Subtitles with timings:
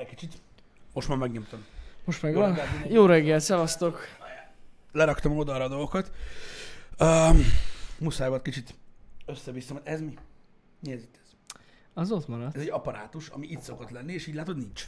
[0.00, 0.40] Várj egy kicsit.
[0.92, 1.64] Most már megnyomtam.
[2.04, 2.54] Most meg Jó van.
[2.54, 2.90] reggelt.
[2.90, 4.00] Jó reggel, szevasztok.
[4.92, 6.12] Leraktam oda a dolgokat.
[7.00, 7.40] Um,
[7.98, 8.74] muszáj volt kicsit
[9.26, 10.14] össze-vissza, mert ez mi?
[10.80, 11.58] Mi ez itt ez?
[11.94, 12.56] Az ott maradt.
[12.56, 14.86] Ez egy apparátus, ami itt szokott lenni, és így látod, nincs.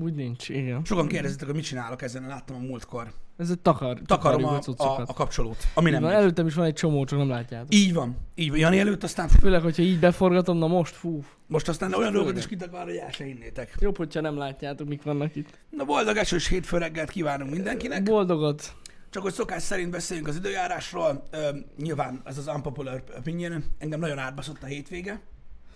[0.00, 0.84] Úgy nincs, igen.
[0.84, 3.12] Sokan kérdezitek, hogy mit csinálok ezen, láttam a múltkor.
[3.36, 3.98] Ez egy takar.
[4.06, 6.20] Takarom a, a, a kapcsolót, ami nem van, megy.
[6.20, 7.74] előttem is van egy csomó, csak nem látjátok.
[7.74, 8.16] Így van.
[8.34, 8.58] Így van.
[8.58, 11.24] Jani előtt aztán Főleg, hogyha így beforgatom, na most, fú.
[11.46, 12.50] most aztán olyan dolgokat Főleg.
[12.52, 13.74] is kitakar, hogy el se hinnétek.
[13.78, 15.58] Jobb, hogyha nem látjátok, mik vannak itt.
[15.70, 18.02] Na boldog esős hétfő reggelt kívánunk mindenkinek.
[18.02, 18.74] Boldogat.
[19.10, 24.18] Csak hogy szokás szerint beszéljünk az időjárásról, ö, nyilván ez az unpopular opinion, engem nagyon
[24.18, 25.20] átbaszott a hétvége,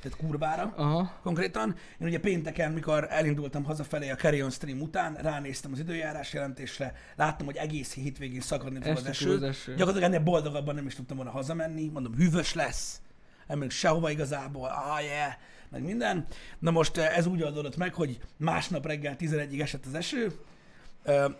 [0.02, 1.18] tehát kurvára Aha.
[1.22, 1.74] konkrétan.
[2.00, 6.94] Én ugye pénteken, mikor elindultam hazafelé a Carry On Stream után, ránéztem az időjárás jelentésre,
[7.16, 9.34] láttam, hogy egész hétvégén szakadni fog az eső.
[9.34, 9.74] az eső.
[9.74, 13.00] Gyakorlatilag ennél boldogabban nem is tudtam volna hazamenni, mondom, hűvös lesz,
[13.46, 15.32] nem megyünk sehova igazából, ah yeah,
[15.68, 16.26] meg minden.
[16.58, 20.32] Na most eh, ez úgy oldódott meg, hogy másnap reggel 11-ig esett az eső,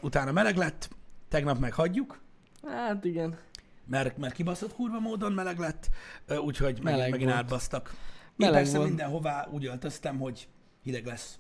[0.01, 0.89] utána meleg lett,
[1.29, 2.21] tegnap meg hagyjuk,
[2.67, 3.39] Hát igen.
[3.87, 5.89] mert, mert kibaszott kurva módon meleg lett,
[6.29, 7.43] úgyhogy megint, Meleg megint volt.
[7.43, 7.95] átbasztak.
[8.31, 8.89] Én Meleg persze volt.
[8.89, 10.49] mindenhová úgy öltöztem, hogy
[10.83, 11.39] hideg lesz.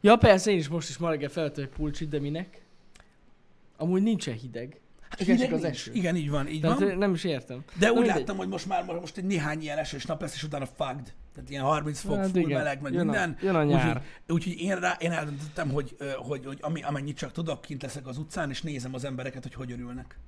[0.00, 2.62] Ja persze, én is most is ma reggel feltök egy pulcsit, de minek?
[3.76, 4.80] Amúgy nincsen hideg.
[5.10, 5.74] Csak Hideg az nincs.
[5.74, 5.92] eső.
[5.92, 6.98] Igen, így van, így Tehát van.
[6.98, 7.64] nem is értem.
[7.78, 8.16] De Na úgy mindegy.
[8.16, 11.12] láttam, hogy most már most egy néhány ilyen esős nap lesz, és utána fucked.
[11.34, 12.58] Tehát ilyen 30 fok, Hát full igen.
[12.58, 13.36] meleg, meg Jön a- minden.
[13.40, 14.02] jön a Úgyhogy- nyár.
[14.28, 18.18] Úgyhogy én, rá, én eldöntöttem, hogy, hogy, hogy ami, amennyit csak tudok, kint leszek az
[18.18, 20.18] utcán, és nézem az embereket, hogy hogy örülnek.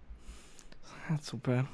[1.07, 1.69] Hát szuper.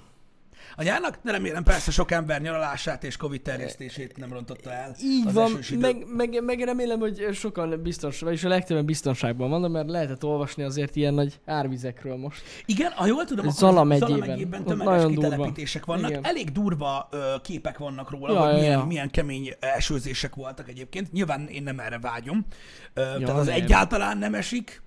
[0.78, 4.94] A nyárnak, de remélem persze sok ember nyaralását és Covid terjesztését nem rontotta el.
[5.02, 9.88] Így van, meg, meg, meg, remélem, hogy sokan biztos, vagyis a legtöbben biztonságban vannak, mert
[9.91, 12.42] lehetett olvasni azért ilyen nagy árvizekről most.
[12.66, 14.64] Igen, ha jól tudom, akkor Zala Zala megyében.
[14.64, 15.28] tömeges nagyon durva.
[15.28, 16.10] kitelepítések vannak.
[16.10, 16.24] Igen.
[16.24, 18.84] Elég durva ö, képek vannak róla, Ja, hogy ja, milyen, ja.
[18.84, 21.12] milyen kemény esőzések voltak egyébként.
[21.12, 22.47] Nyilván én nem erre vágyom.
[22.94, 23.54] Ö, tehát az nem.
[23.54, 24.82] egyáltalán nem esik,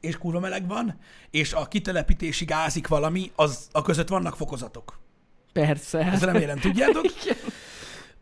[0.00, 0.98] és kurva meleg van,
[1.30, 5.02] és a kitelepítésig ázik valami, az a között vannak fokozatok.
[5.54, 5.98] Persze.
[5.98, 7.04] Ezt remélem tudjátok.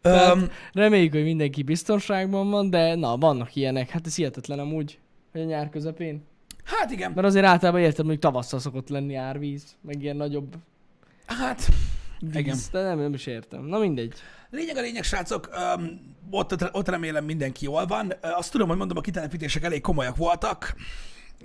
[0.02, 3.90] Öm, reméljük, hogy mindenki biztonságban van, de na, vannak ilyenek.
[3.90, 4.98] Hát ez hihetetlen amúgy,
[5.32, 6.22] hogy a nyár közepén.
[6.64, 10.54] hát igen, Mert azért általában értem, hogy tavasszal szokott lenni árvíz, meg ilyen nagyobb
[11.26, 11.68] hát
[12.20, 12.58] víz, Igen.
[12.72, 13.64] de nem, nem is értem.
[13.64, 14.12] Na mindegy.
[14.50, 16.00] Lényeg a lényeg, srácok, öm,
[16.30, 18.12] ott, ott remélem mindenki jól van.
[18.20, 20.74] Azt tudom, hogy mondom, a kitelepítések elég komolyak voltak.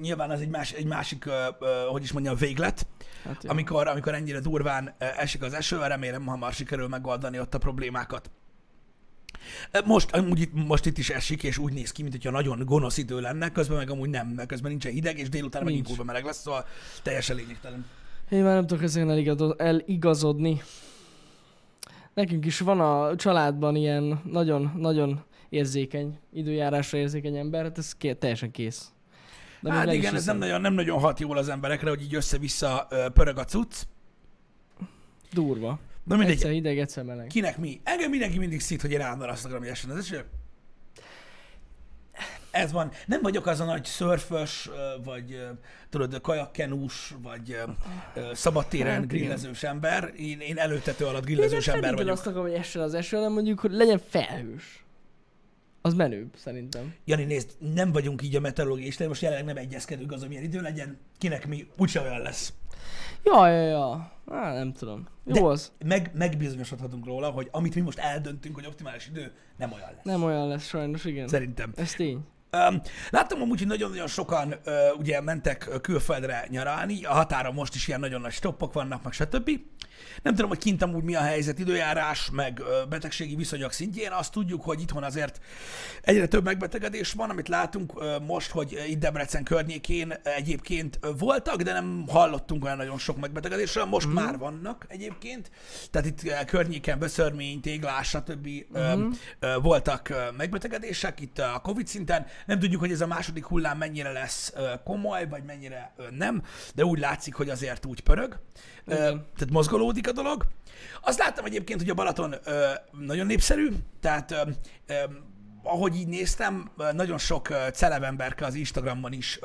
[0.01, 2.87] Nyilván ez egy, más, egy másik, ö, ö, hogy is mondjam, véglet.
[3.27, 3.49] Hát, jó.
[3.49, 8.31] Amikor, amikor ennyire durván esik az eső, remélem hamar sikerül megoldani ott a problémákat.
[9.85, 12.97] Most, amúgy itt, most itt is esik, és úgy néz ki, mint hogyha nagyon gonosz
[12.97, 15.97] idő lenne, közben meg amúgy nem, mert közben nincsen hideg, és délután megint Nincs.
[15.97, 16.65] kurva meleg lesz, szóval
[17.03, 17.85] teljesen lényegtelen.
[18.29, 19.09] Én már nem tudok ezen
[19.57, 20.61] eligazodni.
[22.13, 28.51] Nekünk is van a családban ilyen nagyon-nagyon érzékeny, időjárásra érzékeny ember, hát ez ké- teljesen
[28.51, 28.91] kész.
[29.59, 32.87] De hát igen, ez nem nagyon, nem nagyon hat jól az emberekre, hogy így össze-vissza
[33.13, 33.75] pörög a cucc.
[35.33, 35.79] Durva.
[36.03, 37.27] Na mindegy, Egyszer hideg, egyszer meleg.
[37.27, 37.81] Kinek mi?
[37.83, 40.25] Engem mindenki mindig szít, hogy én állandóan azt akarom, hogy essen az eső.
[42.51, 42.91] Ez van.
[43.05, 44.69] Nem vagyok az a nagy szörfös,
[45.03, 45.47] vagy
[45.89, 47.57] tudod, kajakkenús, vagy
[48.33, 49.07] szabadtéren Hát igen.
[49.17, 50.13] grillezős ember.
[50.17, 52.17] Én, én előtető alatt Én nem grillezős ember feltétlenül vagyok.
[52.17, 54.85] azt akarom, hogy essen az eső, hanem mondjuk, hogy legyen felhős.
[55.87, 56.93] Az menőbb, szerintem.
[57.05, 60.61] Jani, nézd, nem vagyunk így a meteorológiai és most jelenleg nem egyezkedünk az, milyen idő
[60.61, 60.97] legyen.
[61.17, 62.53] Kinek mi, úgyse olyan lesz.
[63.23, 64.11] Ja, ja, ja.
[64.27, 65.07] Á, nem tudom.
[65.25, 65.71] Jó De- az.
[65.85, 70.03] Meg, megbizonyosodhatunk róla, hogy amit mi most eldöntünk, hogy optimális idő, nem olyan lesz.
[70.03, 71.27] Nem olyan lesz sajnos, igen.
[71.27, 71.71] Szerintem.
[71.75, 72.19] Ez tény.
[72.51, 77.87] Um, láttam amúgy, hogy nagyon-nagyon sokan uh, ugye mentek külföldre nyaralni, a határon most is
[77.87, 79.49] ilyen nagyon nagy stoppok vannak, meg stb.
[80.23, 84.11] Nem tudom, hogy kint amúgy mi a helyzet, időjárás, meg betegségi viszonyok szintjén.
[84.11, 85.39] Azt tudjuk, hogy itthon azért
[86.01, 87.93] egyre több megbetegedés van, amit látunk
[88.27, 93.85] most, hogy itt Debrecen környékén egyébként voltak, de nem hallottunk olyan nagyon sok megbetegedésről.
[93.85, 94.11] Most mm.
[94.11, 95.51] már vannak egyébként.
[95.91, 98.47] Tehát itt ö, környéken Beszörmény, Téglás, stb.
[98.77, 99.09] Mm.
[99.61, 102.25] voltak megbetegedések itt a Covid szinten.
[102.45, 104.53] Nem tudjuk, hogy ez a második hullám mennyire lesz
[104.83, 106.43] komoly, vagy mennyire nem,
[106.75, 108.39] de úgy látszik, hogy azért úgy pörög.
[108.85, 109.25] Igen.
[109.35, 110.45] tehát mozgolódik a dolog.
[111.01, 112.35] Azt láttam egyébként, hogy a Balaton
[112.91, 113.69] nagyon népszerű,
[113.99, 114.47] tehát
[115.63, 119.39] ahogy így néztem, nagyon sok celebemberke az Instagramon is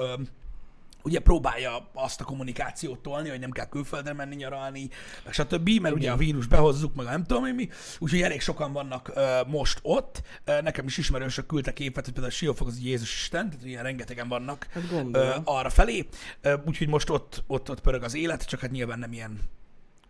[1.03, 4.89] ugye próbálja azt a kommunikációt tolni, hogy nem kell külföldre menni nyaralni,
[5.25, 7.69] meg stb., mert ugye a vírus behozzuk, meg nem tudom én mi,
[7.99, 10.23] úgyhogy elég sokan vannak ö, most ott.
[10.45, 14.29] Ö, nekem is ismerősök küldtek képet, hogy például Siófok az Jézus Isten, tehát ilyen rengetegen
[14.29, 14.83] vannak Hát
[15.13, 16.09] ö, arra felé,
[16.41, 19.39] ö, úgyhogy most ott, ott, ott pörög az élet, csak hát nyilván nem ilyen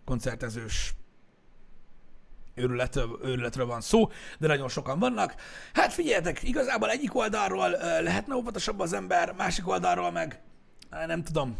[0.05, 0.95] koncertezős
[2.55, 5.35] őrület, őrületről van szó, de nagyon sokan vannak.
[5.73, 7.71] Hát figyeljetek, igazából egyik oldalról
[8.03, 10.41] lehetne óvatosabb az ember, másik oldalról meg
[11.07, 11.57] nem tudom.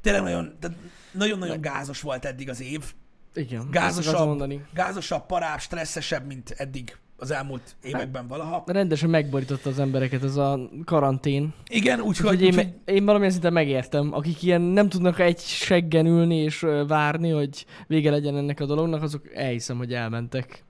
[0.00, 0.76] Tényleg nagyon, tehát
[1.12, 2.94] nagyon-nagyon gázos volt eddig az év.
[3.34, 4.64] Igen, Gázosabb, mondani.
[4.74, 8.62] gázosabb, parább, stresszesebb, mint eddig az elmúlt években valaha.
[8.66, 11.54] Rendesen megborította az embereket ez a karantén.
[11.68, 14.12] Igen, úgyhogy, Úgyhogy én, me- én valamilyen szinten megértem.
[14.12, 19.02] Akik ilyen nem tudnak egy seggen ülni és várni, hogy vége legyen ennek a dolognak,
[19.02, 20.64] azok elhiszem, hogy elmentek.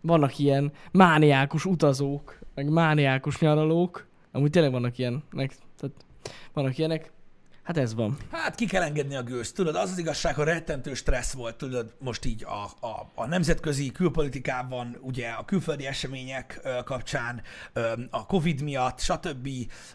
[0.00, 4.06] Vannak ilyen mániákus utazók, meg mániákus nyaralók.
[4.32, 5.22] Amúgy tényleg vannak ilyenek.
[5.78, 5.94] Tehát
[6.52, 7.10] vannak ilyenek.
[7.66, 8.16] Hát ez van.
[8.30, 11.94] Hát ki kell engedni a gőzt, tudod, az az igazság, hogy rettentő stressz volt, tudod,
[11.98, 17.42] most így a, a, a nemzetközi külpolitikában, ugye a külföldi események ö, kapcsán,
[17.72, 19.48] ö, a Covid miatt, stb.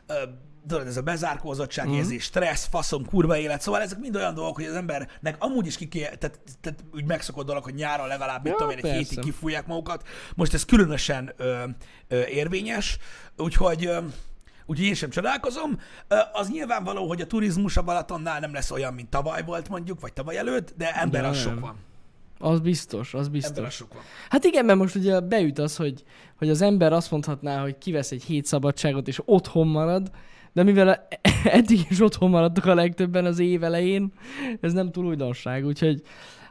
[0.07, 0.13] Ö,
[0.67, 2.27] tudod, ez a bezárkózottságérzés, mm.
[2.27, 5.87] stressz, faszom, kurva élet, szóval ezek mind olyan dolgok, hogy az embernek amúgy is ki
[5.87, 8.97] kell, tehát, tehát úgy megszokott dolog, hogy nyáron legalább, mit Ja, tudom én, egy persze.
[8.97, 10.07] hétig kifújják magukat.
[10.35, 11.63] Most ez különösen ö,
[12.07, 12.97] ö, érvényes,
[13.37, 13.99] úgyhogy ö,
[14.71, 15.79] Úgyhogy én sem csodálkozom.
[16.33, 20.13] Az nyilvánvaló, hogy a turizmus a Balatonnál nem lesz olyan, mint tavaly volt mondjuk, vagy
[20.13, 21.75] tavaly előtt, de ember De az sok van.
[22.39, 23.73] Az biztos, az Ember az biztos.
[23.73, 24.01] sok van.
[24.29, 26.03] Hát igen, mert most ugye beüt az, hogy,
[26.37, 30.11] hogy az ember azt mondhatná, hogy kivesz egy hét szabadságot és otthon marad,
[30.53, 31.07] de mivel a-
[31.57, 34.11] eddig is otthon maradtak a legtöbben az év elején,
[34.61, 36.01] ez nem túl újdonság, úgyhogy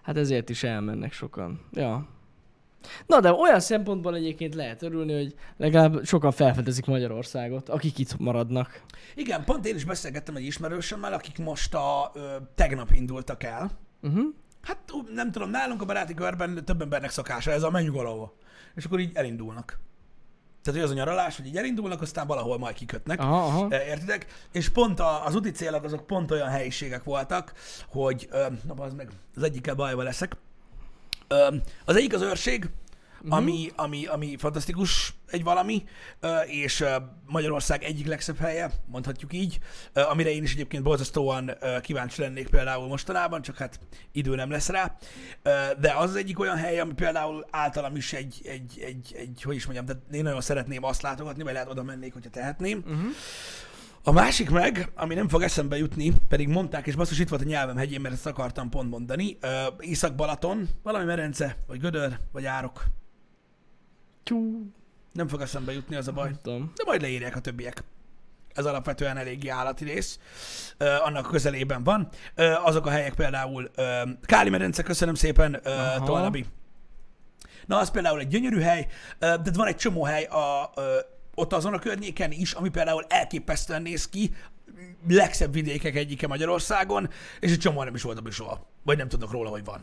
[0.03, 1.61] hát ezért is elmennek sokan.
[1.73, 2.07] Ja.
[3.07, 8.83] Na de olyan szempontból egyébként lehet örülni, hogy legalább sokan felfedezik Magyarországot, akik itt maradnak.
[9.15, 13.71] Igen, pont én is beszélgettem egy ismerősömmel, akik most a ö, tegnap indultak el.
[14.03, 14.25] Uh-huh.
[14.63, 14.79] Hát
[15.15, 18.35] nem tudom, nálunk a baráti körben több embernek szokása ez a menjünk valahova.
[18.75, 19.79] És akkor így elindulnak.
[20.63, 23.21] Tehát, hogy az a nyaralás, hogy így elindulnak, aztán valahol majd kikötnek.
[23.21, 23.67] Aha, aha.
[23.71, 24.27] E, Értitek?
[24.53, 27.53] És pont a, az úti célok azok pont olyan helyiségek voltak,
[27.89, 28.29] hogy,
[28.67, 30.37] na az meg, az egyikkel bajba leszek.
[31.85, 32.71] Az egyik az őrség,
[33.23, 33.33] Mhm.
[33.33, 35.85] ami, ami, ami fantasztikus egy valami,
[36.47, 36.85] és
[37.27, 39.59] Magyarország egyik legszebb helye, mondhatjuk így,
[39.93, 41.51] amire én is egyébként borzasztóan
[41.81, 43.81] kíváncsi lennék például mostanában, csak hát
[44.13, 44.97] idő nem lesz rá.
[45.81, 49.55] De az az egyik olyan hely, ami például általam is egy, egy, egy, egy hogy
[49.55, 52.79] is mondjam, tehát én nagyon szeretném azt látogatni, vagy lehet oda mennék, hogyha tehetném.
[52.87, 53.11] Uh-huh.
[54.05, 57.45] A másik meg, ami nem fog eszembe jutni, pedig mondták, és basszus itt volt a
[57.45, 62.85] nyelvem hegyén, mert ezt akartam pont mondani, uh, Észak-Balaton, valami merence, vagy gödör, vagy árok.
[64.23, 64.73] Tyú,
[65.13, 66.31] Nem fog eszembe jutni, az a baj.
[66.43, 66.73] tudom.
[66.77, 67.85] De majd leírják a többiek.
[68.55, 70.19] Ez alapvetően eléggé állati rész.
[70.79, 72.09] Uh, annak közelében van.
[72.37, 76.05] Uh, azok a helyek például uh, Káli medence, köszönöm szépen, uh.
[76.05, 76.45] Tolnabi.
[77.67, 78.87] Na, az például egy gyönyörű hely,
[79.19, 80.71] de van egy csomó hely a,
[81.41, 84.35] ott azon a környéken is, ami például elképesztően néz ki,
[85.09, 87.11] legszebb vidékek egyike Magyarországon,
[87.41, 88.67] és egy csomó nem is voltam is soha.
[88.83, 89.81] Vagy nem tudnak róla, hogy van.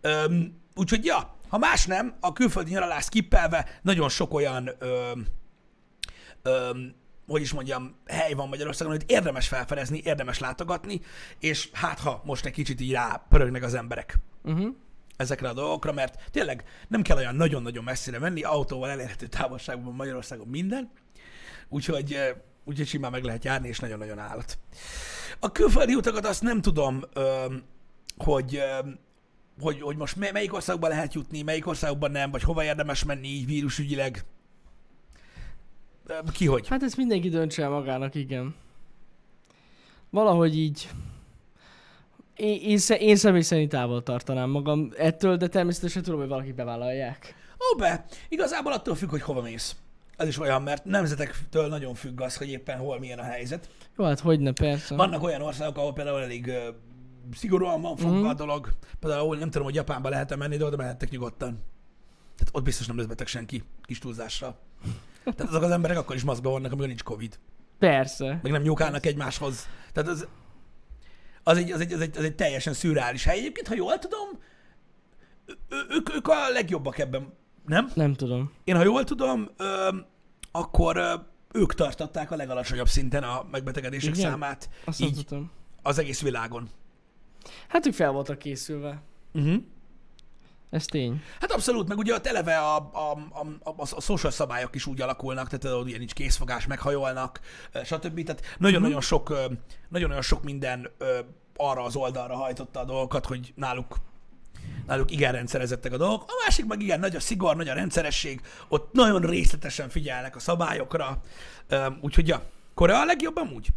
[0.00, 5.26] Öm, úgyhogy ja, ha más nem, a külföldi nyaralás kippelve nagyon sok olyan öm,
[6.42, 6.94] öm,
[7.26, 11.00] hogy is mondjam, hely van Magyarországon, hogy érdemes felfedezni, érdemes látogatni,
[11.38, 14.74] és hát ha most egy kicsit így rápörögnek az emberek Uh-huh.
[15.20, 20.46] Ezekre a dolgokra, mert tényleg nem kell olyan nagyon-nagyon messzire menni, autóval elérhető távolságban Magyarországon
[20.46, 20.90] minden,
[21.68, 22.18] úgyhogy,
[22.64, 24.58] úgyhogy simán meg lehet járni, és nagyon-nagyon állat.
[25.38, 27.02] A külföldi utakat azt nem tudom,
[28.16, 28.62] hogy,
[29.60, 33.28] hogy, hogy most mely- melyik országba lehet jutni, melyik országban nem, vagy hova érdemes menni
[33.28, 34.24] így vírusügyileg.
[36.32, 36.68] Ki hogy?
[36.68, 38.54] Hát ezt mindenki döntse el magának, igen.
[40.10, 40.88] Valahogy így...
[42.40, 47.34] Én, én, én személy szerint távol tartanám magam ettől, de természetesen tudom, hogy valaki bevállalják.
[47.74, 49.76] Ó, be, igazából attól függ, hogy hova mész.
[50.16, 53.68] Ez is olyan, mert nemzetektől nagyon függ az, hogy éppen hol milyen a helyzet.
[53.98, 54.94] Jó, hát hogyne, persze.
[54.94, 56.68] Vannak olyan országok, ahol például elég ö,
[57.34, 58.26] szigorúan van fogva Mhm.
[58.26, 58.68] a dolog.
[59.00, 61.58] Például nem tudom, hogy Japánba lehet menni, de oda mehettek nyugodtan.
[62.36, 64.56] Tehát ott biztos nem lesz beteg senki, kis túlzással.
[65.24, 67.38] Tehát azok az emberek akkor is maszkban vannak, amikor nincs Covid.
[67.78, 68.38] Persze.
[68.42, 69.66] Meg nem nyúkálnak egymáshoz.
[69.92, 70.26] Tehát az,
[71.42, 73.38] az, egy, az, egy, az, egy, az egy teljesen szürreális hely.
[73.38, 74.28] Egyébként, ha jól tudom,
[75.68, 77.32] ő, ők, ők a legjobbak ebben,
[77.66, 77.90] nem?
[77.94, 78.52] Nem tudom.
[78.64, 79.88] Én, ha jól tudom, ö,
[80.50, 81.14] akkor ö,
[81.52, 84.30] ők tartották a legalacsonyabb szinten a megbetegedések Igen?
[84.30, 85.50] számát Azt így tudom.
[85.82, 86.68] az egész világon.
[87.68, 89.02] Hát ők fel voltak készülve.
[89.32, 89.62] Uh-huh.
[90.70, 91.22] Ez tény.
[91.40, 95.00] Hát abszolút, meg ugye ott eleve a, a, a, a, a social szabályok is úgy
[95.00, 97.40] alakulnak, tehát ugye nincs készfogás, meghajolnak,
[97.84, 98.24] stb.
[98.24, 99.44] Tehát nagyon-nagyon sok, ö,
[99.88, 100.90] nagyon-nagyon sok minden
[101.56, 103.96] arra az oldalra hajtotta a dolgokat, hogy náluk
[104.86, 106.24] náluk igen rendszerezettek a dolgok.
[106.26, 110.38] A másik meg igen, nagy a szigor, nagy a rendszeresség, ott nagyon részletesen figyelnek a
[110.38, 111.22] szabályokra,
[112.00, 112.42] úgyhogy ja,
[112.74, 113.68] Korea a legjobb amúgy?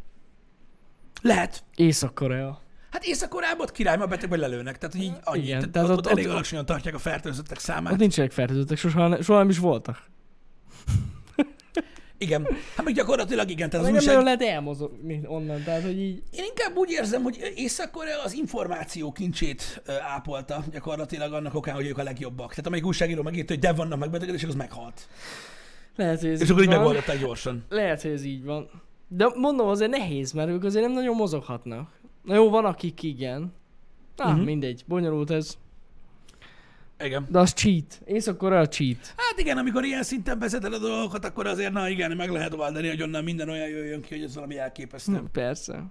[1.22, 1.64] Lehet.
[1.76, 2.62] Észak-Korea.
[2.94, 5.44] Hát ott király, ma beteg vagy lelőnek, tehát hogy így annyi.
[5.44, 7.94] Igen, tehát, tehát ott, ott- ott, elég ott- alacsonyan tartják a fertőzöttek számát.
[7.94, 10.12] Ott nincsenek fertőzöttek, soha, soha nem is voltak.
[12.18, 12.48] Igen.
[12.76, 14.24] Hát meg gyakorlatilag igen, tehát Az az nem újság...
[14.24, 16.24] lehet elmozogni onnan, tehát hogy így...
[16.32, 19.82] Én inkább úgy érzem, hogy Észak-Korea az információ kincsét
[20.16, 22.50] ápolta gyakorlatilag annak okán, hogy ők a legjobbak.
[22.50, 25.08] Tehát amelyik újságíró megírta, hogy de vannak megbetegedések, az meghalt.
[25.96, 26.78] Lehet, hogy ez És akkor így van.
[26.78, 27.66] megoldották gyorsan.
[27.70, 28.70] Lehet, hogy ez így van.
[29.08, 31.90] De mondom, azért nehéz, mert ők azért nem nagyon mozoghatnak.
[32.24, 33.54] Na jó, van akik igen.
[34.18, 34.28] Mhm.
[34.30, 34.46] uh-huh.
[34.46, 35.58] mindegy, bonyolult ez.
[37.00, 37.28] Igen.
[37.30, 38.02] De az cheat.
[38.06, 39.14] Észak-Korea cheat.
[39.18, 42.88] Hát igen, amikor ilyen szinten vezeted a dolgokat, akkor azért na igen, meg lehet oldani,
[42.88, 45.18] hogy onnan minden olyan jöjjön ki, hogy ez valami elképesztő.
[45.18, 45.84] Hm, persze.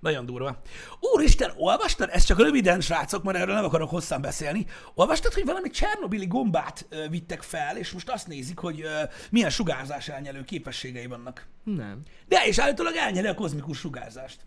[0.00, 0.60] Nagyon durva.
[1.00, 2.08] Úristen, olvastad?
[2.12, 4.66] Ez csak röviden, srácok, mert erről nem akarok hosszan beszélni.
[4.94, 9.50] Olvastad, hogy valami Csernobili gombát ö, vittek fel, és most azt nézik, hogy ö, milyen
[9.50, 11.46] sugárzás elnyelő képességei vannak.
[11.64, 12.02] Nem.
[12.28, 14.40] De, és állítólag elnyeli a kozmikus sugárzást.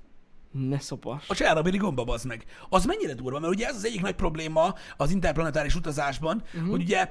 [0.59, 1.23] Ne szopas.
[1.27, 2.45] A Csernobili gomba bazd meg.
[2.69, 6.69] Az mennyire durva, mert ugye ez az egyik nagy probléma az interplanetáris utazásban, uh-huh.
[6.69, 7.09] hogy ugye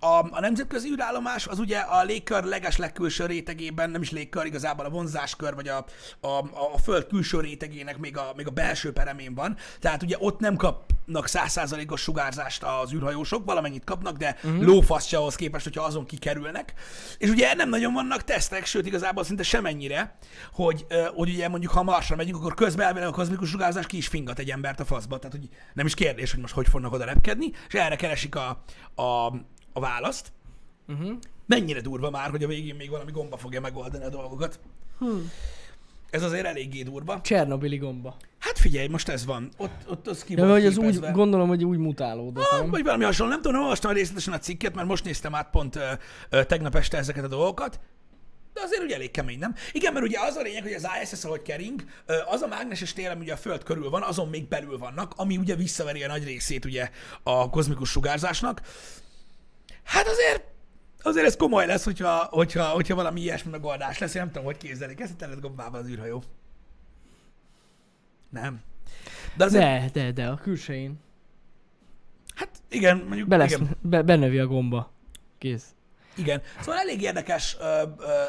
[0.00, 4.84] a, a nemzetközi űrállomás az ugye a légkör leges legkülső rétegében, nem is légkör, igazából
[4.84, 5.84] a vonzáskör, vagy a,
[6.20, 6.38] a,
[6.74, 9.56] a Föld külső rétegének még a, még a belső peremén van.
[9.80, 14.62] Tehát ugye ott nem kapnak százszázalékos sugárzást az űrhajósok, valamennyit kapnak, de uh-huh.
[14.62, 16.74] lófasztja ahhoz képest, hogyha azon kikerülnek.
[17.18, 20.18] És ugye nem nagyon vannak tesztek, sőt igazából szinte semennyire,
[20.52, 24.08] hogy, hogy ugye mondjuk ha Marsra megyünk, akkor közben elvileg a kozmikus sugárzás ki is
[24.08, 25.18] fingat egy embert a faszba.
[25.18, 28.62] Tehát hogy nem is kérdés, hogy most hogy fognak oda repkedni, és erre keresik a,
[28.94, 29.26] a,
[29.72, 30.32] a választ.
[30.88, 31.10] Uh-huh.
[31.46, 34.60] Mennyire durva már, hogy a végén még valami gomba fogja megoldani a dolgokat.
[34.98, 35.30] Hmm.
[36.10, 37.20] Ez azért eléggé durva.
[37.20, 38.16] Csernobili gomba.
[38.38, 39.50] Hát figyelj, most ez van.
[39.56, 42.70] Ott, ott az ki Ja, vagy az úgy, gondolom, hogy úgy mutálódott, Ah, nem?
[42.70, 43.32] vagy valami hasonló.
[43.32, 45.92] Nem tudom, nem olvastam részletesen a cikket, mert most néztem át pont ö,
[46.30, 47.80] ö, tegnap este ezeket a dolgokat.
[48.52, 49.54] De azért ugye elég kemény, nem?
[49.72, 51.84] Igen, mert ugye az a lényeg, hogy az ISS, ahogy kering,
[52.26, 55.36] az a mágneses tér, ami ugye a Föld körül van, azon még belül vannak, ami
[55.36, 56.90] ugye visszaveri a nagy részét ugye
[57.22, 58.60] a kozmikus sugárzásnak.
[59.84, 60.48] Hát azért
[61.02, 64.14] Azért ez komoly lesz, hogyha, hogyha, hogyha valami ilyesmi megoldás lesz.
[64.14, 65.00] Én nem tudom, hogy képzelik.
[65.00, 66.22] Ezt telet gombával az űrhajó.
[68.30, 68.60] Nem.
[69.36, 71.00] De azért, De, de, de, a külsején.
[72.34, 73.76] hát igen, mondjuk, Belesz, igen.
[73.80, 74.92] be, benövi a gomba.
[75.38, 75.64] Kész.
[76.20, 76.42] Igen.
[76.60, 77.82] Szóval elég érdekes ö, ö,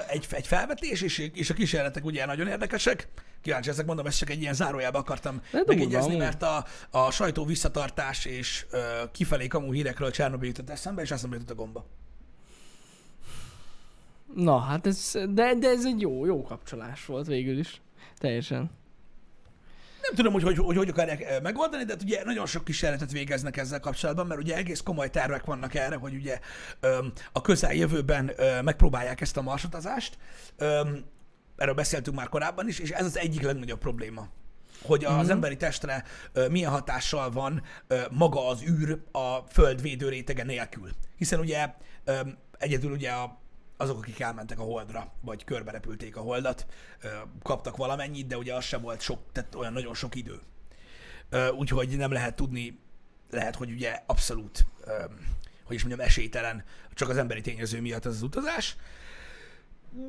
[0.07, 3.07] egy, egy felvetés, és, és a kísérletek ugye nagyon érdekesek.
[3.41, 8.25] Kíváncsi ezek, mondom, ezt csak egy ilyen zárójába akartam megjegyezni, mert a, a sajtó visszatartás
[8.25, 8.79] és ö,
[9.11, 11.85] kifelé kamu hírekről Csernobyl jutott eszembe, és eszembe jutott a gomba.
[14.35, 17.81] Na, hát ez, de, de ez egy jó, jó kapcsolás volt végül is.
[18.17, 18.71] Teljesen.
[20.01, 23.11] Nem tudom, hogy hogy, hogy, hogy akarják ö, megoldani, de hát ugye nagyon sok kísérletet
[23.11, 26.39] végeznek ezzel kapcsolatban, mert ugye egész komoly tervek vannak erre, hogy ugye
[27.31, 28.31] a közeljövőben
[28.63, 30.17] megpróbálják ezt a marsutazást.
[31.57, 34.27] Erről beszéltünk már korábban is, és ez az egyik legnagyobb probléma
[34.81, 36.03] hogy az emberi testre
[36.33, 40.89] ö, milyen hatással van ö, maga az űr a föld védő rétege nélkül.
[41.17, 41.69] Hiszen ugye
[42.03, 42.19] ö,
[42.57, 43.40] egyedül ugye a,
[43.81, 46.65] azok, akik elmentek a holdra, vagy körbe repülték a holdat,
[47.43, 50.39] kaptak valamennyit, de ugye az sem volt sok, tehát olyan nagyon sok idő.
[51.57, 52.79] Úgyhogy nem lehet tudni,
[53.29, 54.65] lehet, hogy ugye abszolút,
[55.63, 58.75] hogy is mondjam, esélytelen csak az emberi tényező miatt ez az utazás.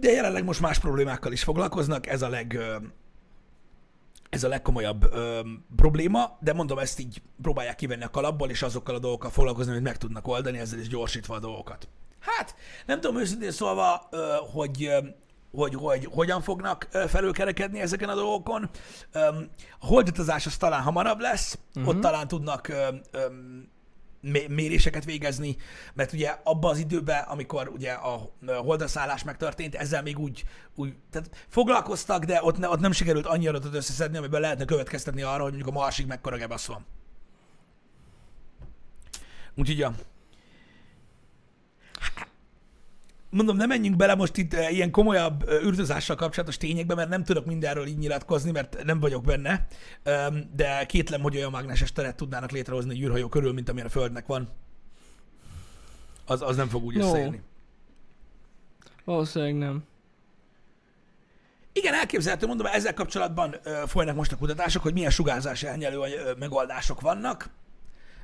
[0.01, 2.59] De jelenleg most más problémákkal is foglalkoznak, ez a leg,
[4.31, 5.41] ez a legkomolyabb ö,
[5.77, 9.85] probléma, de mondom, ezt így próbálják kivenni a kalapból, és azokkal a dolgokkal foglalkozni, amit
[9.85, 11.89] meg tudnak oldani, ezzel is gyorsítva a dolgokat.
[12.23, 12.55] Hát,
[12.87, 14.09] nem tudom őszintén szólva,
[14.53, 14.91] hogy,
[15.53, 18.71] hogy, hogy hogyan fognak felülkerekedni ezeken a dolgokon.
[19.79, 21.95] A holdutazás az talán hamarabb lesz, uh-huh.
[21.95, 22.73] ott talán tudnak
[24.49, 25.57] méréseket végezni,
[25.95, 30.95] mert ugye abban az időben, amikor ugye a holdra szállás megtörtént, ezzel még úgy, úgy
[31.11, 35.43] tehát foglalkoztak, de ott, ne, ott nem sikerült annyi adatot összeszedni, amiben lehetne következtetni arra,
[35.43, 36.87] hogy mondjuk a Marsig mekkora gebasz van.
[39.55, 39.95] Úgyhogy ja.
[43.33, 47.25] Mondom, nem menjünk bele most itt eh, ilyen komolyabb eh, űrtözással kapcsolatos tényekbe, mert nem
[47.25, 49.67] tudok mindenről így nyilatkozni, mert nem vagyok benne,
[50.55, 54.27] de kétlem, hogy olyan mágneses teret tudnának létrehozni egy űrhajó körül, mint amilyen a Földnek
[54.27, 54.49] van.
[56.27, 57.07] Az, az nem fog úgy No.
[57.07, 57.41] összejönni.
[59.05, 59.85] Valószínűleg nem.
[61.73, 65.99] Igen, elképzelhető, mondom, ezzel kapcsolatban ö, folynak most a kutatások, hogy milyen sugárzás elnyelő
[66.39, 67.51] megoldások vannak.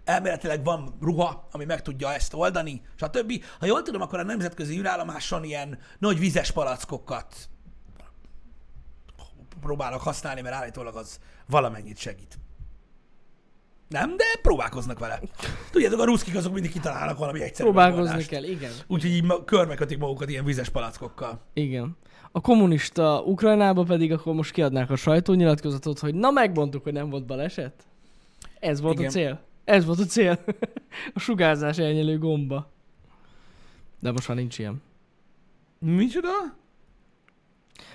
[0.08, 3.44] Elméletileg van ruha, ami meg tudja ezt oldani, stb.
[3.58, 7.48] Ha jól tudom, akkor a nemzetközi űrállomáson ilyen nagy vizes palackokat
[9.60, 12.38] próbálnak használni, mert állítólag az valamennyit segít.
[13.88, 15.20] Nem, de próbálkoznak vele.
[15.70, 18.28] Tudjátok, a ruszkik azok mindig kitalálnak valami egyszerű Próbálkozni megoldást.
[18.28, 18.72] kell, igen.
[18.86, 21.40] Úgyhogy így körbekötik magukat ilyen vizes palackokkal.
[21.52, 21.96] Igen.
[22.32, 27.26] A kommunista Ukrajnába pedig akkor most kiadnák a sajtónyilatkozatot, hogy na megmondtuk, hogy nem volt
[27.26, 27.86] baleset.
[28.60, 29.08] Ez volt Igen.
[29.08, 29.46] a cél.
[29.68, 30.44] Ez volt a cél.
[31.14, 32.70] a sugárzás elnyelő gomba.
[34.00, 34.82] De most már nincs ilyen.
[35.78, 36.28] Micsoda?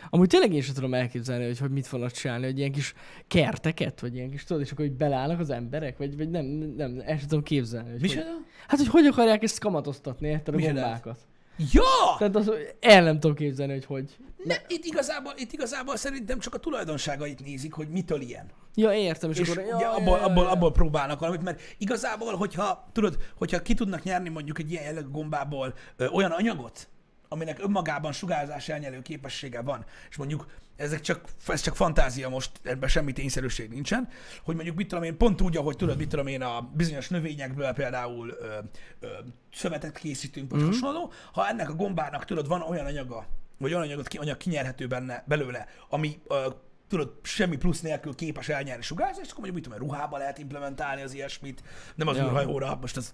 [0.10, 2.94] Amúgy tényleg én sem tudom elképzelni, hogy, hogy mit fognak csinálni, hogy ilyen kis
[3.28, 7.02] kerteket, vagy ilyen kis tudod, és akkor hogy belállnak az emberek, vagy, vagy nem, nem,
[7.06, 7.92] el sem tudom képzelni.
[7.92, 8.26] Hogy Micsoda?
[8.26, 11.20] Hogy, hát, hogy hogy akarják ezt kamatoztatni, érted a gombákat.
[11.58, 12.16] Ja!
[12.18, 14.18] Tehát az, el nem tudom képzelni, hogy hogy.
[14.44, 18.52] Ne, itt, igazából, itt igazából szerintem csak a tulajdonságait nézik, hogy mitől ilyen.
[18.76, 19.64] Ja, értem, és, És akkor...
[19.76, 24.60] ugye abból, abból, abból próbálnak valamit, mert igazából, hogyha, tudod, hogyha ki tudnak nyerni mondjuk
[24.60, 26.88] egy ilyen jellegű gombából ö, olyan anyagot,
[27.34, 32.90] aminek önmagában sugárzás elnyelő képessége van, és mondjuk ezek csak, ez csak fantázia most, ebben
[32.90, 34.08] semmi tényszerűség nincsen,
[34.44, 37.72] hogy mondjuk mit tudom én, pont úgy, ahogy tudod, mit tudom én, a bizonyos növényekből
[37.72, 38.58] például ö,
[39.00, 39.08] ö,
[39.54, 40.66] szövetet készítünk, vagy mm.
[40.66, 43.26] hasonló, ha ennek a gombának tudod, van olyan anyaga,
[43.58, 46.48] vagy olyan anyagot, ki, anyag kinyerhető benne, belőle, ami ö,
[46.88, 51.14] tudod, semmi plusz nélkül képes elnyerni sugárzást, akkor mondjuk mit tudom, ruhába lehet implementálni az
[51.14, 51.64] ilyesmit,
[51.96, 52.24] nem az Ja.
[52.24, 53.14] űrhajóra, most az,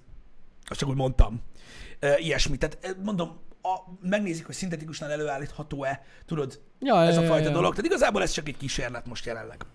[0.66, 1.42] azt csak úgy mondtam.
[2.00, 2.60] E, ilyesmit.
[2.60, 7.54] Tehát mondom, a, megnézik, hogy szintetikusnál előállítható-e, tudod, Ja, ez ja, a ja, fajta ja.
[7.54, 7.72] dolog.
[7.72, 9.66] Tehát igazából ez csak egy kísérlet most jelenleg.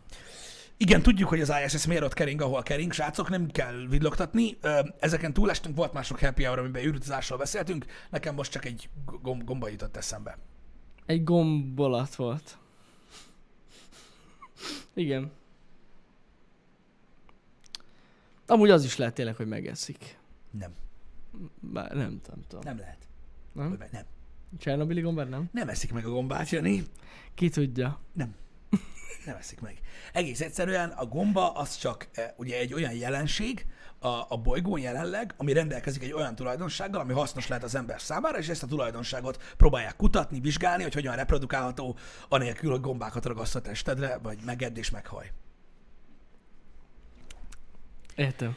[0.77, 4.59] Igen, tudjuk, hogy az ISS miért ott kering, ahol kering, srácok, nem kell villogtatni.
[4.99, 8.89] Ezeken túlestünk, volt mások happy hour, amiben űrutazásról beszéltünk, nekem most csak egy
[9.23, 10.39] gomb- gomba jutott eszembe.
[11.07, 12.59] Egy gombolat volt.
[14.95, 15.33] Igen.
[18.47, 20.19] Amúgy az is lehet tényleg, hogy megeszik.
[20.51, 20.73] Nem,
[21.61, 22.65] Bár nem, nem tudom.
[22.65, 22.99] nem lehet.
[23.55, 23.69] Nem?
[23.69, 24.05] Hogy meg Nem.
[24.59, 25.49] Csernobili gombát nem?
[25.53, 26.85] Nem eszik meg a gombát, Jani.
[27.35, 28.01] Ki tudja.
[28.13, 28.35] Nem.
[29.27, 29.81] Nem eszik meg.
[30.13, 33.67] Egész egyszerűen a gomba az csak eh, ugye egy olyan jelenség
[33.99, 38.39] a, a bolygón jelenleg, ami rendelkezik egy olyan tulajdonsággal, ami hasznos lehet az ember számára,
[38.39, 41.97] és ezt a tulajdonságot próbálják kutatni, vizsgálni, hogy hogyan reprodukálható,
[42.29, 45.33] anélkül, hogy gombákat ragaszt a testedre, vagy megedd és meghaj.
[48.15, 48.57] Értem.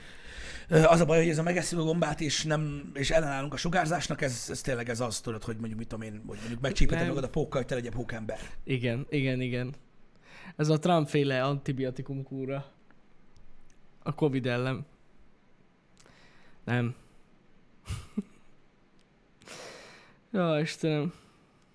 [0.69, 4.21] Az a baj, hogy ez a megesszük a gombát, és, nem, és ellenállunk a sugárzásnak,
[4.21, 7.23] ez, ez tényleg ez az, tudod, hogy mondjuk mit tudom én, hogy mondjuk megcsípheted magad
[7.23, 8.39] a pókkal, hogy te legyél pókember.
[8.63, 9.73] Igen, igen, igen.
[10.55, 12.65] Ez a Trump féle antibiotikum kúra.
[14.03, 14.85] A Covid ellen.
[16.63, 16.95] Nem.
[20.33, 21.13] ja, Istenem.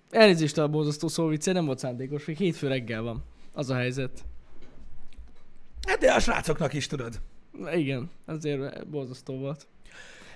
[0.09, 3.23] Elnézést a borzasztó szóvicce, nem volt szándékos, még hétfő reggel van.
[3.51, 4.23] Az a helyzet.
[5.87, 7.21] Hát de a srácoknak is, tudod.
[7.73, 9.67] Igen, azért borzasztó volt.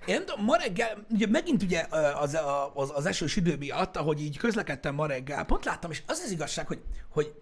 [0.06, 2.38] Én nem tudom, ma reggel, ugye megint ugye az,
[2.74, 6.32] az, az esős idő miatt, ahogy így közlekedtem ma reggel, pont láttam, és az az
[6.32, 7.34] igazság, hogy, hogy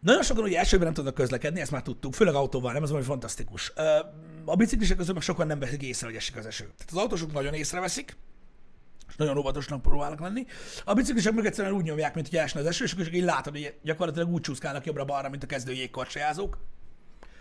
[0.00, 3.06] nagyon sokan ugye esőben nem tudnak közlekedni, ezt már tudtuk, főleg autóval, nem, ez valami
[3.06, 3.72] fantasztikus.
[4.44, 6.64] A biciklisek közül meg sokan nem veszik észre, hogy esik az eső.
[6.64, 8.16] Tehát az autósok nagyon észreveszik,
[9.08, 10.46] és nagyon óvatosnak próbálnak lenni.
[10.84, 13.52] A biciklisek meg egyszerűen úgy nyomják, mint hogy esne az eső, és akkor így látod,
[13.52, 16.58] hogy gyakorlatilag úgy csúszkálnak jobbra-balra, mint a kezdő jégkorsajázók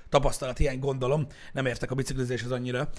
[0.10, 2.90] tapasztalat hiány gondolom, nem értek a biciklizéshez annyira.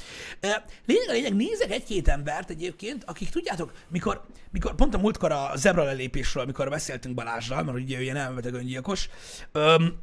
[0.41, 5.33] E, Lényeg a lényeg, nézek egy-két embert egyébként, akik tudjátok, mikor, mikor pont a múltkor
[5.33, 9.09] a zebra lelépésről, amikor beszéltünk Balázsral, mert ugye ő ilyen elmebeteg öngyilkos,
[9.53, 9.99] öm,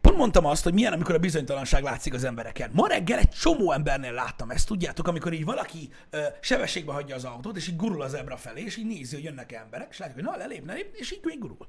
[0.00, 2.70] pont mondtam azt, hogy milyen, amikor a bizonytalanság látszik az embereken.
[2.72, 7.24] Ma reggel egy csomó embernél láttam ezt, tudjátok, amikor így valaki ö, sebességbe hagyja az
[7.24, 10.16] autót, és így gurul az zebra felé, és így nézi, hogy jönnek emberek, és látjuk,
[10.18, 11.66] hogy na, lelép, ne lép, és így még gurul.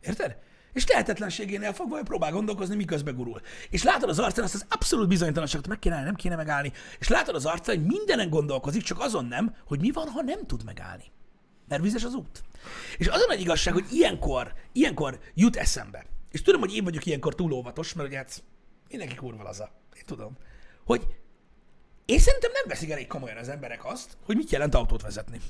[0.00, 0.36] Érted?
[0.74, 3.40] És tehetetlenségénél fogva ő próbál gondolkozni, miközben gurul.
[3.70, 6.72] És látod az arcán azt az abszolút bizonytalanságot, meg kéne nem kéne megállni.
[6.98, 10.46] És látod az arcán, hogy mindenen gondolkozik, csak azon nem, hogy mi van, ha nem
[10.46, 11.04] tud megállni.
[11.68, 12.42] Mert vizes az út.
[12.98, 16.06] És az a nagy igazság, hogy ilyenkor, ilyenkor jut eszembe.
[16.30, 18.42] És tudom, hogy én vagyok ilyenkor túl óvatos, mert ugye hát
[18.88, 19.70] mindenki kurva laza.
[19.96, 20.36] Én tudom.
[20.84, 21.06] Hogy
[22.04, 25.40] én szerintem nem veszik elég komolyan az emberek azt, hogy mit jelent autót vezetni.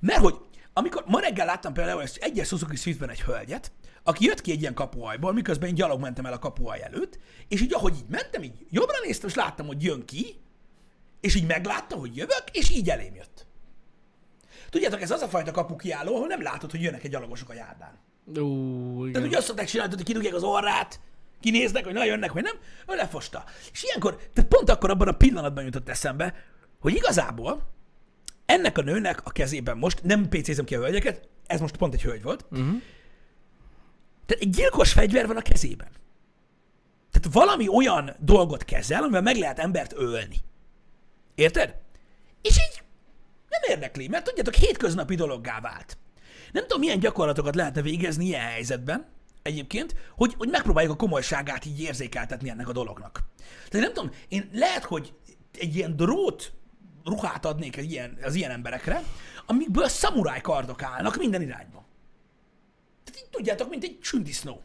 [0.00, 0.38] Mert hogy
[0.76, 4.60] amikor ma reggel láttam például ezt egyes Suzuki Swiftben egy hölgyet, aki jött ki egy
[4.60, 8.42] ilyen kapuajból, miközben én gyalog mentem el a kapuaj előtt, és így ahogy így mentem,
[8.42, 10.36] így jobbra néztem, és láttam, hogy jön ki,
[11.20, 13.46] és így meglátta, hogy jövök, és így elém jött.
[14.70, 17.54] Tudjátok, ez az a fajta kapu kiálló, ahol nem látod, hogy jönnek egy gyalogosok a
[17.54, 17.98] járdán.
[18.32, 19.22] Tehát igen.
[19.22, 21.00] ugye azt szokták csinálni, hogy kidugják az orrát,
[21.40, 22.56] kinéznek, hogy na jönnek, vagy nem,
[22.88, 23.44] ő lefosta.
[23.72, 26.34] És ilyenkor, tehát pont akkor abban a pillanatban jutott eszembe,
[26.80, 27.62] hogy igazából
[28.46, 32.02] ennek a nőnek a kezében most, nem PC-zem ki a hölgyeket, ez most pont egy
[32.02, 32.66] hölgy volt, Uh-huh.
[34.26, 35.88] tehát egy gyilkos fegyver van a kezében.
[37.10, 40.36] Tehát valami olyan dolgot kezel, amivel meg lehet embert ölni.
[41.34, 41.74] Érted?
[42.42, 42.82] És így
[43.48, 45.98] nem érdekli, mert tudjátok, hétköznapi dologgá vált.
[46.52, 49.06] Nem tudom, milyen gyakorlatokat lehetne végezni ilyen helyzetben,
[49.42, 53.22] egyébként, hogy, hogy megpróbáljuk a komolyságát így érzékeltetni ennek a dolognak.
[53.68, 55.12] Tehát nem tudom, én lehet, hogy
[55.58, 56.52] egy ilyen drót
[57.04, 59.02] ruhát adnék egy ilyen, az ilyen emberekre,
[59.46, 61.84] amikből szamuráj kardok állnak minden irányba.
[63.04, 64.62] Tehát így tudjátok, mint egy sündisznó.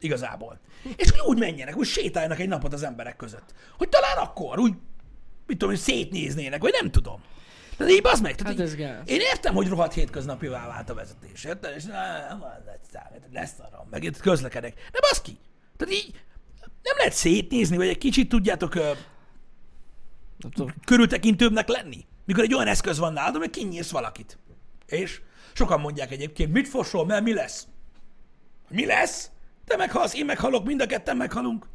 [0.00, 0.60] Igazából.
[0.96, 3.54] És hogy úgy menjenek, úgy sétáljanak egy napot az emberek között.
[3.78, 4.72] Hogy talán akkor úgy,
[5.46, 7.22] mit tudom, hogy szétnéznének, vagy nem tudom.
[7.76, 8.34] Tehát így az meg.
[8.34, 9.08] Tehát Hát így, ez gáz.
[9.08, 11.44] én értem, hogy rohadt hétköznapivá vált a vezetés.
[11.44, 11.74] Érted?
[11.76, 11.84] És
[13.32, 14.74] lesz arra, meg itt közlekedek.
[14.92, 15.38] De baszki.
[15.76, 16.10] Tehát így
[16.82, 18.74] nem lehet szétnézni, vagy egy kicsit tudjátok.
[20.84, 22.04] Körültekintőbbnek lenni.
[22.24, 24.38] Mikor egy olyan eszköz van nálad, hogy kinyírsz valakit.
[24.86, 25.20] És
[25.52, 27.66] sokan mondják egyébként, mit fosol, mert mi lesz?
[28.68, 29.30] Mi lesz?
[29.64, 31.66] Te meghalsz, én meghalok, mind a ketten meghalunk.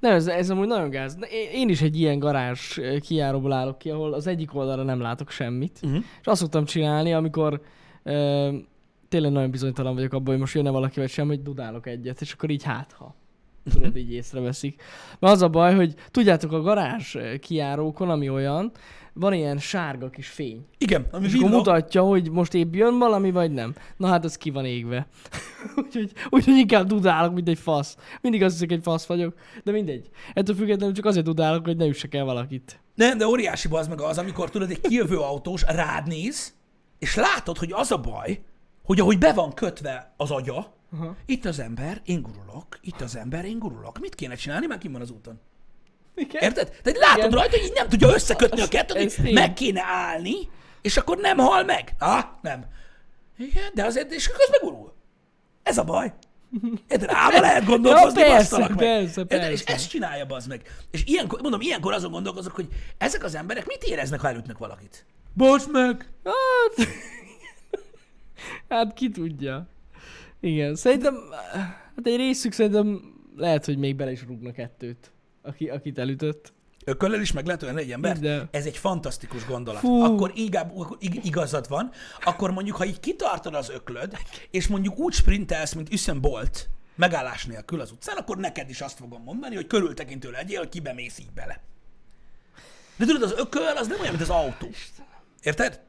[0.00, 1.18] Nem, ez, ez amúgy nagyon gáz.
[1.52, 5.30] Én, is egy ilyen garázs ö, kijáróból állok ki, ahol az egyik oldalra nem látok
[5.30, 5.80] semmit.
[5.82, 6.04] Uh-huh.
[6.20, 7.60] És azt szoktam csinálni, amikor
[8.02, 8.52] ö,
[9.08, 12.32] tényleg nagyon bizonytalan vagyok abban, hogy most jönne valaki vagy sem, hogy dudálok egyet, és
[12.32, 13.14] akkor így hát ha.
[13.72, 14.82] Tudod, így észreveszik.
[15.18, 18.72] Mert az a baj, hogy tudjátok, a garázs ö, kijárókon, ami olyan,
[19.12, 20.66] van ilyen sárga kis fény.
[20.78, 21.66] Igen, ami És akkor villog.
[21.66, 23.74] mutatja, hogy most épp jön valami, vagy nem.
[23.96, 25.06] Na hát ez ki van égve.
[25.84, 27.96] úgyhogy, úgyhogy inkább dudálok, mint egy fasz.
[28.20, 30.08] Mindig azt hiszek, egy fasz vagyok, de mindegy.
[30.34, 32.80] Ettől függetlenül csak azért dudálok, hogy ne üssek el valakit.
[32.94, 36.54] Nem, de óriási az meg az, amikor tudod, egy kijövő autós rád néz,
[36.98, 38.40] és látod, hogy az a baj,
[38.84, 41.16] hogy ahogy be van kötve az agya, Aha.
[41.26, 43.98] itt az ember, én gurulok, itt az ember, én gurulok.
[43.98, 45.40] Mit kéne csinálni, mert kim van az úton?
[46.14, 46.42] Igen.
[46.42, 46.68] Érted?
[46.82, 47.30] Tehát látod Igen.
[47.30, 50.34] rajta, hogy így nem tudja összekötni a kettőt, hogy meg kéne állni,
[50.82, 51.94] és akkor nem hal meg.
[51.98, 52.64] Ah, nem.
[53.38, 54.92] Igen, de azért, és közben gurul.
[55.62, 56.14] Ez a baj.
[56.88, 57.08] Érted?
[57.12, 58.76] Ába lehet gondolkozni, Ja, persze, meg.
[58.76, 59.50] persze, Érted?
[59.50, 59.72] És persze.
[59.72, 60.62] ezt csinálja az meg.
[60.90, 62.68] És ilyenkor, mondom, ilyenkor azon gondolkozok, hogy
[62.98, 65.04] ezek az emberek mit éreznek, ha elütnek valakit?
[65.32, 66.08] Bocd meg!
[66.24, 66.88] Hát,
[68.68, 69.66] hát ki tudja.
[70.40, 71.14] Igen, szerintem,
[71.96, 76.54] hát egy részük szerintem lehet, hogy még bele is rúgna kettőt, aki, akit elütött.
[76.84, 78.18] Ököllel is meg lehet olyan egy ember.
[78.18, 78.48] De.
[78.50, 79.80] Ez egy fantasztikus gondolat.
[79.80, 80.02] Fú.
[80.02, 81.90] Akkor inkább ig- igazad van,
[82.24, 84.16] akkor mondjuk, ha így kitartod az öklöd,
[84.50, 88.98] és mondjuk úgy sprintelsz, mint Usain Bolt, megállás nélkül az utcán, akkor neked is azt
[88.98, 91.60] fogom mondani, hogy körültekintő legyél, hogy kibe mész így bele.
[92.96, 94.68] De tudod, az ököl az nem olyan, mint az autó.
[95.42, 95.80] Érted?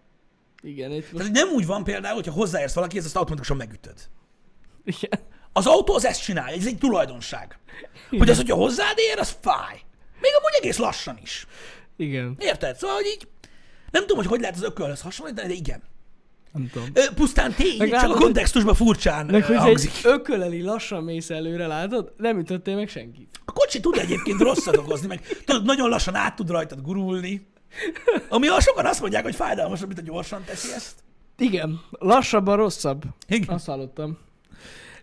[0.62, 3.96] Igen, itt most, nem úgy van például, hogyha hozzáérsz valaki, ezt automatikusan megütöd.
[4.88, 5.20] Igen.
[5.54, 7.60] Az autó az ezt csinálja, ez egy tulajdonság.
[8.10, 9.76] Hogy az, hogyha hozzád ér, az fáj.
[10.22, 11.48] Még amúgy egész lassan is.
[11.98, 12.78] Igen, Érted?
[12.78, 13.28] Szóval, hogy így
[13.92, 15.84] nem tudom, hogy hogy lehet az ökölhöz hasonlítani, de igen.
[16.54, 16.90] nem tudom.
[16.94, 19.92] Ö, pusztán tény, Meg csak látod, a kontextusban furcsán Meg hogy hangzik.
[19.98, 22.14] egy ököleli lassan mész előre, látod?
[22.18, 23.40] Nem ütöttél meg senkit.
[23.46, 27.48] A kocsi tud egyébként rosszat okozni, meg tudod, nagyon lassan át tud rajtad gurulni.
[28.30, 30.96] Ami sokan azt mondják, hogy fájdalmasabb, mint a gyorsan teszi ezt.
[31.38, 33.04] Igen, lassabban rosszabb.
[33.28, 33.56] Igen.
[33.56, 34.18] Azt hallottam.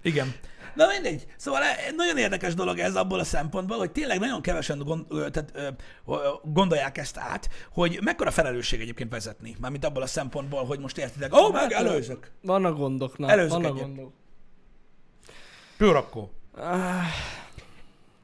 [0.04, 0.34] Igen.
[0.74, 1.26] Na mindegy.
[1.36, 5.52] Szóval e- nagyon érdekes dolog ez abból a szempontból, hogy tényleg nagyon kevesen gond, tehát,
[6.42, 9.56] gondolják ezt át, hogy mekkora felelősség egyébként vezetni.
[9.60, 12.30] Mármint abból a szempontból, hogy most értitek, ó, oh, meg Hát, előzök.
[12.42, 13.30] Vannak gondok, na.
[13.30, 13.86] Előzök vannak egyet.
[13.86, 14.12] gondok.
[15.76, 16.30] Pőrakkó.
[16.56, 17.02] Ah,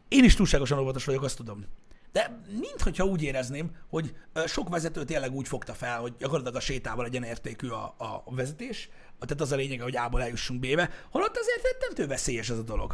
[0.09, 1.65] Én is túlságosan óvatos vagyok, azt tudom.
[2.13, 4.15] De minthogyha úgy érezném, hogy
[4.47, 8.89] sok vezető tényleg úgy fogta fel, hogy gyakorlatilag a sétával legyen értékű a, a vezetés,
[9.21, 12.93] tehát az a lényeg, hogy A-ból eljussunk B-be, holott azért rettentő veszélyes ez a dolog.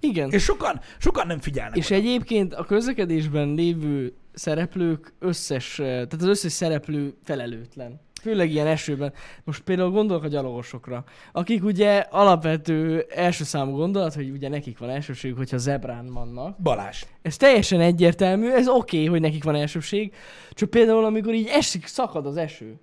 [0.00, 0.30] igen.
[0.30, 1.76] És sokan, sokan nem figyelnek.
[1.76, 1.94] És oda.
[1.94, 8.00] egyébként a közlekedésben lévő szereplők összes, eh, tehát az összes szereplő felelőtlen.
[8.24, 9.12] Főleg ilyen esőben.
[9.44, 14.90] Most például gondolok a gyalogosokra, akik ugye alapvető első számú gondolat, hogy ugye nekik van
[14.90, 16.58] elsőség, hogyha zebrán vannak.
[16.62, 17.04] Balázs.
[17.22, 20.14] Ez teljesen egyértelmű, ez oké, okay, hogy nekik van elsőség,
[20.50, 22.80] csak például amikor így esik, szakad az eső,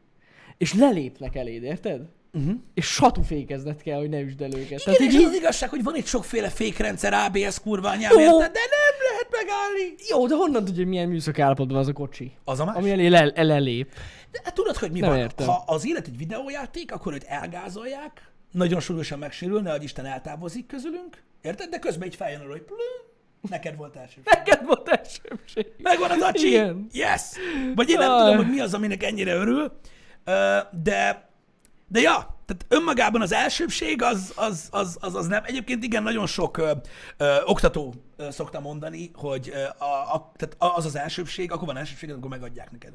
[0.57, 2.01] és lelépnek eléd, érted?
[2.33, 2.53] Uh-huh.
[2.73, 4.61] És satufékezned kell, hogy ne üsd el őket.
[4.65, 7.79] Igen, Tehát és így, az, az igazság, hogy van itt sokféle fékrendszer, ABS Jó.
[8.19, 8.51] érted?
[8.51, 9.93] De nem lehet megállni.
[10.09, 12.31] jó, de honnan tudja, hogy milyen műszak állapotban az a kocsi?
[12.43, 12.75] Az a más.
[12.75, 13.93] Ami elé le, elelép.
[14.31, 15.19] De hát tudod, hogy mi Nem van?
[15.19, 15.47] értem.
[15.47, 21.23] Ha az élet egy videójáték, akkor őt elgázolják, nagyon súlyosan megsérül, nehogy Isten eltávozik közülünk,
[21.41, 21.69] érted?
[21.69, 22.77] De közben így feljön arra, hogy plüm,
[23.49, 24.21] neked volt első.
[24.23, 25.65] Neked volt elsőség.
[25.77, 26.47] Megvan az acsi?
[26.47, 26.87] Igen.
[26.91, 27.21] Yes!
[27.75, 28.19] Vagy én nem Aj.
[28.19, 29.71] tudom, hogy mi az, aminek ennyire örül,
[30.83, 31.29] de,
[31.91, 35.43] de ja, tehát önmagában az elsőbség az, az, az, az, az nem.
[35.45, 36.71] Egyébként igen, nagyon sok ö,
[37.17, 41.77] ö, oktató ö, szokta mondani, hogy ö, a, a, tehát az az elsőbség, akkor van
[41.77, 42.93] elsőbség, amikor megadják neked.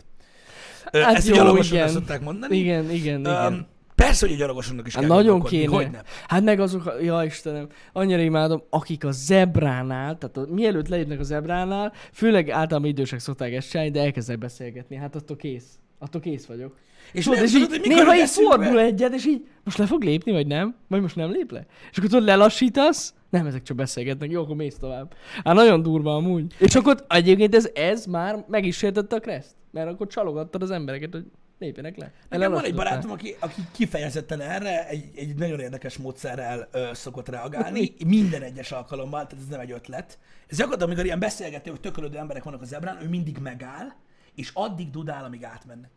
[0.92, 1.88] Ö, Hát ezt jó, a gyalogosokra igen.
[1.88, 2.56] szokták mondani.
[2.56, 3.24] Igen, igen, igen.
[3.52, 5.74] Öm, persze, hogy a gyalogosoknak is Hát kell nagyon kéne.
[5.74, 6.02] Hogyne.
[6.28, 11.22] Hát meg azok, ja Istenem, annyira imádom, akik a zebránál, tehát a, mielőtt lépnek a
[11.22, 15.78] zebránál, főleg általában idősek szokták ezt csinálni, de elkezdenek beszélgetni, hát attól kész.
[15.98, 16.76] attól kész vagyok.
[17.12, 20.02] És Tudod, és tudod, így, mikor néha így fordul egyet, és így most le fog
[20.02, 20.74] lépni, vagy nem?
[20.88, 21.66] Vagy most nem lép le?
[21.90, 25.14] És akkor tudod, lelassítasz, nem, ezek csak beszélgetnek, jó, akkor mész tovább.
[25.44, 26.54] Hát nagyon durva amúgy.
[26.58, 29.54] És akkor egyébként ez, ez már meg is sértette a kreszt.
[29.70, 31.24] Mert akkor csalogattad az embereket, hogy
[31.58, 32.12] lépjenek le.
[32.28, 37.28] Nekem van egy barátom, aki, aki kifejezetten erre egy, egy nagyon érdekes módszerrel ö, szokott
[37.28, 40.18] reagálni, minden egyes alkalommal, tehát ez nem egy ötlet.
[40.46, 43.86] Ez gyakorlatilag, amikor ilyen beszélgető, hogy tökölődő emberek vannak az zebrán, ő mindig megáll,
[44.34, 45.90] és addig dudál, amíg átmennek.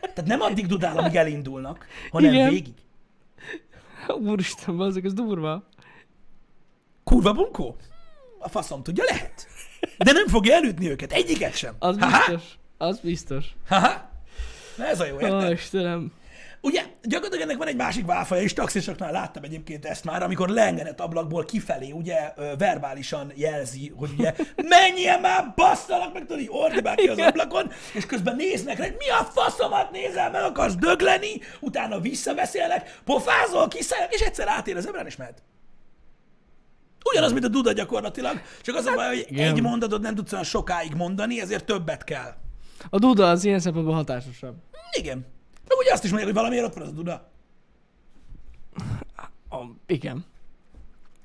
[0.00, 2.48] Tehát nem addig dudál, amíg elindulnak, hanem Igen.
[2.48, 2.74] végig.
[4.08, 5.68] Úristen, bazzak, ez durva.
[7.04, 7.76] Kurva bunkó?
[8.38, 9.46] A faszom tudja, lehet.
[9.98, 11.74] De nem fogja elütni őket, egyiket sem.
[11.78, 12.58] Az Haha, biztos.
[12.78, 13.46] Az biztos.
[13.68, 14.10] haha.
[14.76, 15.48] Na ez a jó, érted?
[15.48, 16.12] Ó, Istenem.
[16.60, 21.00] Ugye, gyakorlatilag ennek van egy másik válfaja is, taxisoknál láttam egyébként ezt már, amikor leengedett
[21.00, 24.34] ablakból kifelé, ugye, verbálisan jelzi, hogy ugye,
[24.76, 29.08] menjél már, basszalak meg, tudod, így ordibál ki az ablakon, és közben néznek rá, mi
[29.08, 35.06] a faszomat nézel, meg akarsz dögleni, utána visszabeszélnek, pofázol, kiszállnak, és egyszer átér az ebrán,
[35.06, 35.42] és mehet.
[37.04, 39.54] Ugyanaz, mint a Duda gyakorlatilag, csak az a baj, hogy igen.
[39.54, 42.34] egy mondatot nem tudsz olyan sokáig mondani, ezért többet kell.
[42.90, 44.54] A Duda az ilyen szempontból hatásosabb.
[44.98, 45.26] Igen.
[45.68, 47.30] Meg ugye azt is mondják, hogy valamiért ott van az a Duda.
[49.50, 50.24] A, igen.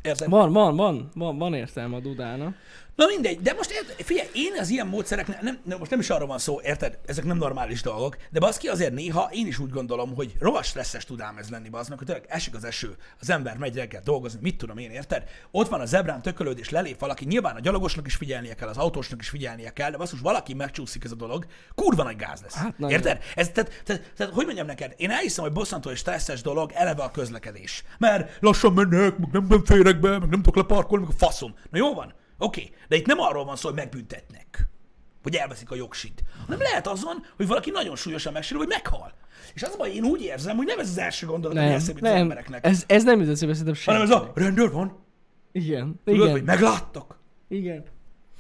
[0.02, 0.30] Érted?
[0.30, 2.56] Van, van, van, van, van értelme a Dudának.
[2.96, 6.10] Na mindegy, de most érted, figyelj, én az ilyen módszereknél, nem, nem, most nem is
[6.10, 9.70] arról van szó, érted, ezek nem normális dolgok, de baszki azért néha én is úgy
[9.70, 13.58] gondolom, hogy rohadt stresszes tudám ez lenni, baznak, hogy tényleg esik az eső, az ember
[13.58, 15.24] megy reggel dolgozni, mit tudom én, érted?
[15.52, 18.78] Ott van a zebrán tökölőd és lelép valaki, nyilván a gyalogosnak is figyelnie kell, az
[18.78, 22.56] autósnak is figyelnie kell, de basszus, valaki megcsúszik ez a dolog, kurva nagy gáz lesz.
[22.56, 23.24] Hát érted?
[23.36, 27.04] Ez, tehát, tehát, tehát, hogy mondjam neked, én elhiszem, hogy bosszantó és stresszes dolog eleve
[27.04, 27.84] a közlekedés.
[27.98, 31.56] Mert lassan mennek, meg nem, nem férek be, meg nem tudok leparkolni, meg a faszom.
[31.72, 32.74] Na jó van, oké, okay.
[32.88, 34.68] de itt nem arról van szó, hogy megbüntetnek,
[35.24, 39.14] hogy elveszik a jogsit, hanem lehet azon, hogy valaki nagyon súlyosan megsérül, vagy meghal.
[39.54, 41.76] És az a baj, én úgy érzem, hogy nem ez az első gondolat, ami Nem,
[41.76, 45.06] eszébe jut az embereknek, Ez, ez nem jut eszébe szerintem hanem ez a rendőr van,
[45.52, 47.20] Igen, tudod, igen, hogy megláttak.
[47.48, 47.84] igen.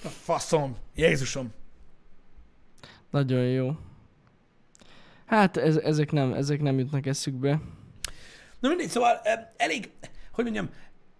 [0.03, 1.53] A faszom, Jézusom.
[3.09, 3.75] Nagyon jó.
[5.25, 7.61] Hát ez, ezek, nem, ezek nem jutnak eszükbe.
[8.59, 9.91] Na mindegy, szóval eh, elég,
[10.31, 10.69] hogy mondjam,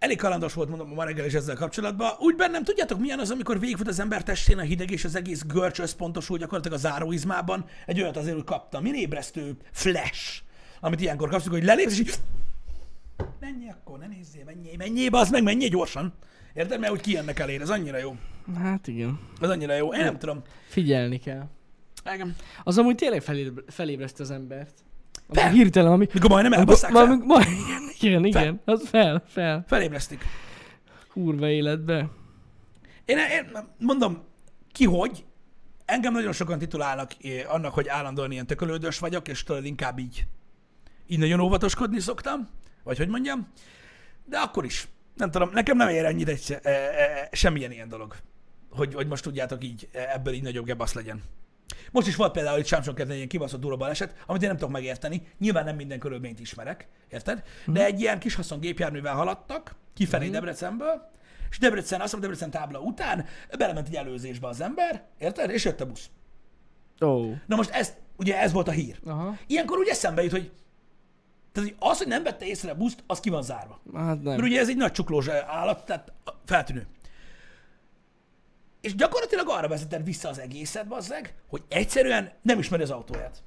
[0.04, 2.10] elég kalandos volt, mondom, ma reggel is ezzel kapcsolatban.
[2.18, 5.42] Úgy bennem, tudjátok milyen az, amikor végigfut az ember testén a hideg, és az egész
[5.42, 7.64] görcs összpontosul gyakorlatilag a záróizmában.
[7.86, 10.42] Egy olyat azért úgy kaptam, min ébresztő flash,
[10.80, 12.14] amit ilyenkor kapsz, hogy lelépsz, és így...
[13.40, 16.12] Menjél akkor, ne nézzél, menjél, menjél, az meg, menjél gyorsan.
[16.54, 16.80] Érted?
[16.80, 18.16] Mert úgy kijönnek elér, ez annyira jó.
[18.58, 19.20] Hát igen.
[19.40, 19.94] Ez annyira jó.
[19.94, 20.42] Én nem tudom.
[20.68, 21.48] Figyelni kell.
[22.04, 22.36] Engem.
[22.64, 24.84] Az amúgy tényleg felébre, felébreszti az embert.
[25.28, 25.50] Fel.
[25.50, 26.06] hirtelen, ami...
[26.12, 28.60] Mikor majdnem elbasszák fel, ma- igen, igen, igen.
[28.64, 29.64] Az fel, fel.
[29.68, 30.24] felébresztik.
[31.12, 32.10] Kurva életbe.
[33.04, 34.22] Én, én mondom,
[34.72, 35.24] ki hogy,
[35.84, 40.26] engem nagyon sokan titulálnak eh, annak, hogy állandóan ilyen tökölődös vagyok, és tudod, inkább így,
[41.06, 42.48] így nagyon óvatoskodni szoktam,
[42.82, 43.48] vagy hogy mondjam,
[44.24, 44.88] de akkor is.
[45.16, 48.16] Nem tudom, nekem nem ér ennyit egy, e, e, semmilyen ilyen dolog,
[48.70, 51.22] hogy, hogy most tudjátok így, e, ebből így nagyobb gebasz legyen.
[51.94, 54.72] Most is volt például itt Sámson egy ilyen kibaszott durva baleset, amit én nem tudok
[54.72, 55.26] megérteni.
[55.38, 57.42] Nyilván nem minden körülményt ismerek, érted?
[57.66, 61.10] De egy ilyen kis haszon gépjárművel haladtak, kifelé Debrecenből,
[61.50, 63.26] és Debrecen, azt hiszem Debrecen tábla után
[63.58, 65.50] belement egy előzésbe az ember, érted?
[65.50, 66.10] És jött a busz.
[66.98, 67.32] Oh.
[67.46, 69.00] Na most ez, ugye ez volt a hír.
[69.04, 69.36] Aha.
[69.46, 70.52] Ilyenkor úgy eszembe jut, hogy
[71.52, 73.80] tehát hogy az, hogy nem vette észre a buszt, az ki van zárva.
[73.94, 74.22] Hát nem.
[74.22, 76.12] Mert ugye ez egy nagy csuklós állat, tehát
[76.44, 76.86] feltűnő.
[78.84, 83.42] És gyakorlatilag arra vezetett vissza az egészet, bazzeg, hogy egyszerűen nem ismeri az autóját.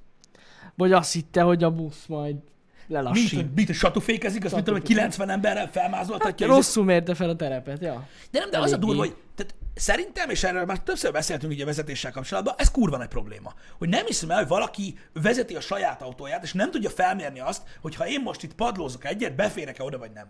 [0.75, 2.43] Vagy azt hitte, hogy a busz majd Mint,
[2.87, 3.33] lelassít.
[3.33, 6.47] hogy, mint, hogy satufékezik, azt mondtam, hogy 90 emberrel felmázoltatja.
[6.47, 8.07] Hát, rosszul mérte fel a terepet, ja.
[8.31, 11.61] De nem, de az a durva, hogy tehát szerintem, és erről már többször beszéltünk így
[11.61, 13.53] a vezetéssel kapcsolatban, ez kurva nagy probléma.
[13.77, 17.61] Hogy nem hiszem el, hogy valaki vezeti a saját autóját, és nem tudja felmérni azt,
[17.81, 20.29] hogy ha én most itt padlózok egyet, beférek-e oda, vagy nem.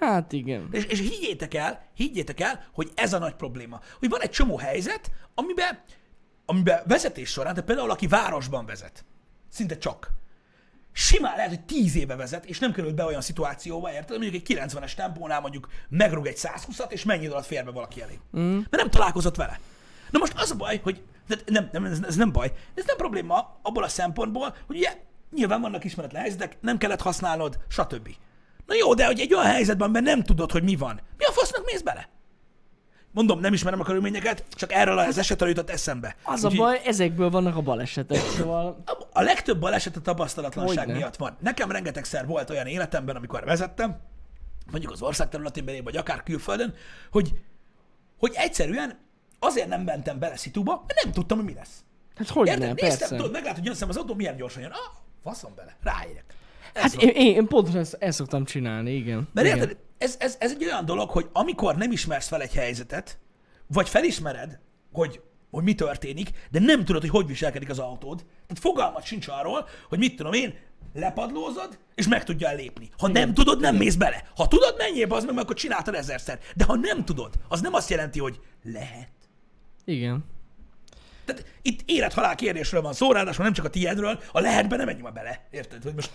[0.00, 0.68] Hát igen.
[0.70, 3.80] És, és higgyétek el, higgyétek el, hogy ez a nagy probléma.
[3.98, 5.82] Hogy van egy csomó helyzet, amiben,
[6.44, 9.04] amiben vezetés során, tehát például aki városban vezet,
[9.48, 10.10] szinte csak,
[10.92, 14.18] simán lehet, hogy 10 éve vezet, és nem került be olyan szituációba, érted?
[14.18, 18.02] Mondjuk egy 90-es tempónál mondjuk megrúg egy 120-at, és mennyi idő alatt fér be valaki
[18.02, 18.18] elé.
[18.38, 18.54] Mm.
[18.54, 19.60] Mert nem találkozott vele.
[20.10, 22.52] Na most az a baj, hogy de nem, nem, ez, ez nem baj.
[22.74, 24.96] Ez nem probléma abból a szempontból, hogy ugye
[25.32, 28.08] nyilván vannak ismeretlen helyzetek, nem kellett használnod, stb.
[28.70, 31.32] Na jó, de hogy egy olyan helyzetben, amiben nem tudod, hogy mi van, mi a
[31.32, 32.08] fasznak mész bele?
[33.12, 36.16] Mondom, nem ismerem a körülményeket, csak erről az esetről jutott eszembe.
[36.22, 38.82] Az a Úgyhogy- baj, ezekből vannak a balesetek, szóval...
[38.86, 40.98] a- a legtöbb baleset a tapasztalatlanság Hogyne.
[40.98, 41.36] miatt van.
[41.40, 44.00] Nekem rengetegszer volt olyan életemben, amikor vezettem,
[44.70, 46.74] mondjuk az ország területén belé, vagy akár külföldön,
[47.10, 47.32] hogy,
[48.18, 48.98] hogy egyszerűen
[49.38, 51.84] azért nem mentem bele szituba, mert nem tudtam, hogy mi lesz.
[52.16, 52.62] Hát hogy Érted?
[52.62, 53.16] nem, Néztem, persze.
[53.16, 54.70] tudod, meglátod, hogy jön szembe az autó, milyen gyorsan jön.
[54.70, 56.24] Ah, faszom bele, ráérek.
[56.74, 57.08] Hát van.
[57.08, 59.28] én, én, pontosan ezt, ezt szoktam csinálni, igen.
[59.32, 59.58] Mert igen.
[59.58, 63.18] érted, ez, ez, ez egy olyan dolog, hogy amikor nem ismersz fel egy helyzetet,
[63.66, 64.58] vagy felismered,
[64.92, 69.28] hogy, hogy mi történik, de nem tudod, hogy hogy viselkedik az autód, tehát fogalmat sincs
[69.28, 70.54] arról, hogy mit tudom én,
[70.94, 72.88] lepadlózod, és meg tudja lépni.
[72.98, 74.24] Ha nem tudod, nem mész bele.
[74.36, 76.38] Ha tudod, menjél az meg, akkor csináltad ezerszer.
[76.56, 79.10] De ha nem tudod, az nem azt jelenti, hogy lehet.
[79.84, 80.24] Igen.
[81.24, 85.06] Tehát itt élet-halál kérdésről van szó, ráadásul nem csak a tiédről, a lehetben nem menjünk
[85.06, 85.48] már bele.
[85.50, 85.82] Érted?
[85.82, 86.10] Hogy most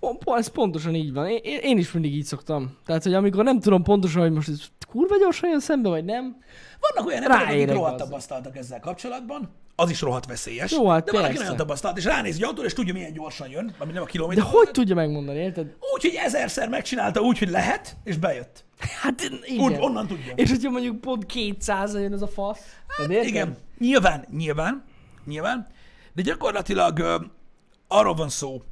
[0.00, 1.26] Po- po- ez pontosan így van.
[1.28, 2.76] Én, én- is mindig így szoktam.
[2.86, 6.36] Tehát, hogy amikor nem tudom pontosan, hogy most ez kurva gyorsan jön szembe, vagy nem.
[6.80, 8.08] Vannak olyan emberek, akik rohadt az.
[8.08, 10.72] tapasztaltak ezzel kapcsolatban, az is rohadt veszélyes.
[10.72, 13.48] Jó, hát de van, aki nagyon tapasztalt, és ránéz egy autóra, és tudja, milyen gyorsan
[13.50, 14.44] jön, ami nem a De kilométer.
[14.44, 15.66] hogy tudja megmondani, érted?
[15.94, 18.64] Úgy, hogy ezerszer megcsinálta úgy, hogy lehet, és bejött.
[19.02, 19.60] Hát igen.
[19.64, 20.32] Úgy, onnan tudja.
[20.34, 22.60] És hogyha mondjuk pont 200 jön ez a fasz.
[22.86, 23.24] Hát?
[23.24, 24.84] Igen, nyilván, nyilván,
[25.26, 25.66] nyilván,
[26.14, 27.16] de gyakorlatilag ö,
[27.88, 28.62] arról van szó,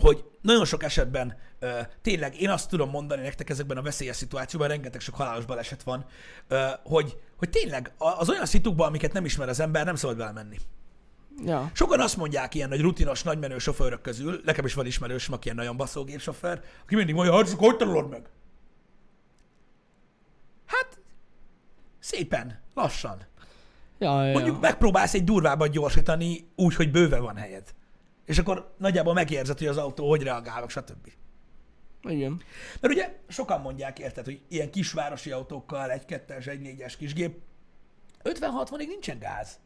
[0.00, 4.68] hogy nagyon sok esetben ö, tényleg én azt tudom mondani nektek ezekben a veszélyes szituációban,
[4.68, 6.04] rengeteg sok halálos baleset van,
[6.48, 10.58] ö, hogy, hogy tényleg az olyan szitukban, amiket nem ismer az ember, nem szabad belemenni.
[11.44, 11.70] Ja.
[11.74, 15.56] Sokan azt mondják ilyen nagy rutinos, nagymenő sofőrök közül, nekem is van ismerősöm, aki ilyen
[15.56, 18.28] nagyon baszógép sofőr, aki mindig mondja, hogy hogy tanulod meg?
[20.66, 20.98] Hát,
[21.98, 23.18] szépen, lassan.
[23.98, 27.74] Ja, ja, Mondjuk megpróbálsz egy durvábbat gyorsítani úgy, hogy bőven van helyed.
[28.26, 31.12] És akkor nagyjából megérzed, hogy az autó hogy reagál, stb.
[32.02, 32.42] Igen.
[32.80, 37.38] Mert ugye sokan mondják, érted, hogy ilyen kisvárosi autókkal, egy kettes, egy négyes kisgép,
[38.24, 39.58] 50-60-ig nincsen gáz.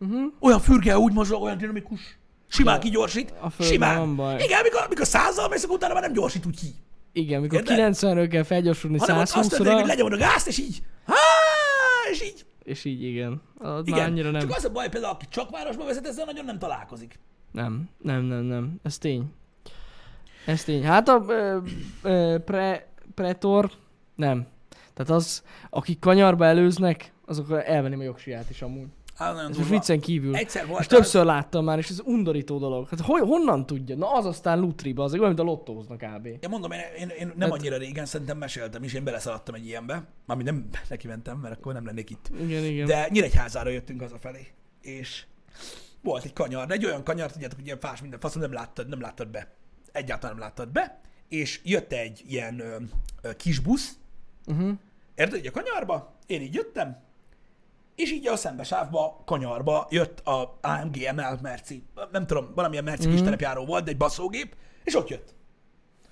[0.00, 0.32] Uh-huh.
[0.40, 2.18] Olyan fürge, úgy mozog, olyan dinamikus.
[2.48, 3.34] Simán De kigyorsít.
[3.40, 3.98] a Simán.
[3.98, 4.42] van baj.
[4.42, 6.74] Igen, amikor, amikor százal mész, akkor utána már nem gyorsít úgy ki.
[7.12, 7.94] Igen, mikor Érted?
[7.94, 10.82] 90-ről kell felgyorsulni Hanem ott azt történik, hogy 120-ra, lenyomod a gázt, és így.
[11.06, 11.14] Há,
[12.10, 12.46] és így.
[12.62, 13.42] és így igen.
[13.58, 14.04] Az már Igen.
[14.04, 14.40] annyira nem.
[14.40, 17.18] Csak az a baj, például, aki csak városba vezet, ezzel nagyon nem találkozik.
[17.52, 18.80] Nem, nem, nem, nem.
[18.82, 19.32] Ez tény.
[20.46, 20.84] Ez tény.
[20.84, 21.58] Hát a ö,
[22.02, 23.70] ö, pre, pretor,
[24.14, 24.46] nem.
[24.94, 28.86] Tehát az, akik kanyarba előznek, azok elvenném a jogsiját is amúgy.
[29.14, 30.36] Hát nagyon Ez most viccen kívül.
[30.36, 32.88] Egyszer volt És többször láttam már, és ez undorító dolog.
[32.88, 33.96] Hát hogy, honnan tudja?
[33.96, 36.26] Na az aztán lutriba, az olyan, mint a lottóznak kb.
[36.40, 39.66] Ja, mondom, én, én, én nem Hát- annyira régen, szerintem meséltem is, én beleszaladtam egy
[39.66, 40.04] ilyenbe.
[40.26, 42.30] Mármint nem neki mentem, mert akkor nem lennék itt.
[42.40, 42.86] Igen, igen.
[42.86, 44.46] De Nyíregyházára jöttünk hazafelé,
[44.82, 45.24] és
[46.02, 49.00] volt egy kanyar, egy olyan kanyar, tudjátok, hogy ilyen fás minden faszom, nem láttad, nem
[49.00, 49.54] láttad be.
[49.92, 52.76] Egyáltalán nem láttad be, és jött egy ilyen ö,
[53.22, 53.94] ö, kis busz,
[54.46, 54.72] Uh-huh.
[55.14, 57.02] érted, így a kanyarba, én így jöttem,
[57.94, 61.82] és így a szembesávba, kanyarba jött a AMG ML Merci,
[62.12, 63.10] nem tudom, valamilyen Merci mm.
[63.10, 65.34] kis terepjáró volt, de egy baszógép, és ott jött.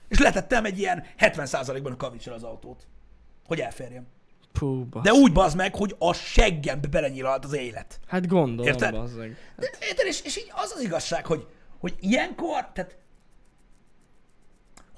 [0.09, 2.87] És letettem egy ilyen 70%-ban a kavicsra az autót,
[3.47, 4.07] hogy elférjem.
[4.59, 5.03] Pú, basz.
[5.03, 8.01] De úgy bazd meg, hogy a seggembe belenyilalt az élet.
[8.07, 8.93] Hát gondolom, Érted?
[8.93, 9.37] bazzeg.
[9.57, 10.07] De, érted?
[10.07, 11.47] És, és így az az igazság, hogy,
[11.79, 12.97] hogy ilyenkor, tehát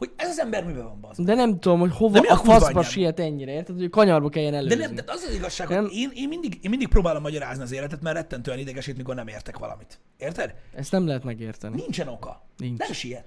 [0.01, 1.21] hogy ez az ember miben van bazd?
[1.21, 3.79] De nem tudom, hogy hova a a faszba siet ennyire, érted?
[3.79, 4.77] Hogy kanyarba kelljen előzni.
[4.77, 5.89] De nem, de az az igazság, hogy Nem.
[5.93, 9.59] én, én, mindig, én mindig próbálom magyarázni az életet, mert rettentően idegesít, mikor nem értek
[9.59, 10.01] valamit.
[10.19, 10.55] Érted?
[10.75, 11.77] Ezt nem lehet megérteni.
[11.77, 12.43] Nincsen oka.
[12.57, 12.79] Nincs.
[12.79, 13.25] Nem siet.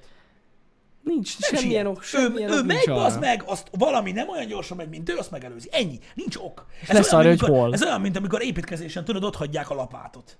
[1.03, 3.19] Nincs Nem semmilyen ok, semmilyen ő, ő ok megy, nincs az arra.
[3.19, 5.69] meg, azt valami nem olyan gyorsan megy, mint ő, azt megelőzi.
[5.71, 5.99] Ennyi.
[6.15, 6.65] Nincs ok.
[6.81, 7.73] Ez leszarja, olyan, mint amikor- hol.
[7.73, 10.37] Ez olyan, mint amikor építkezésen, tudod, ott hagyják a lapátot.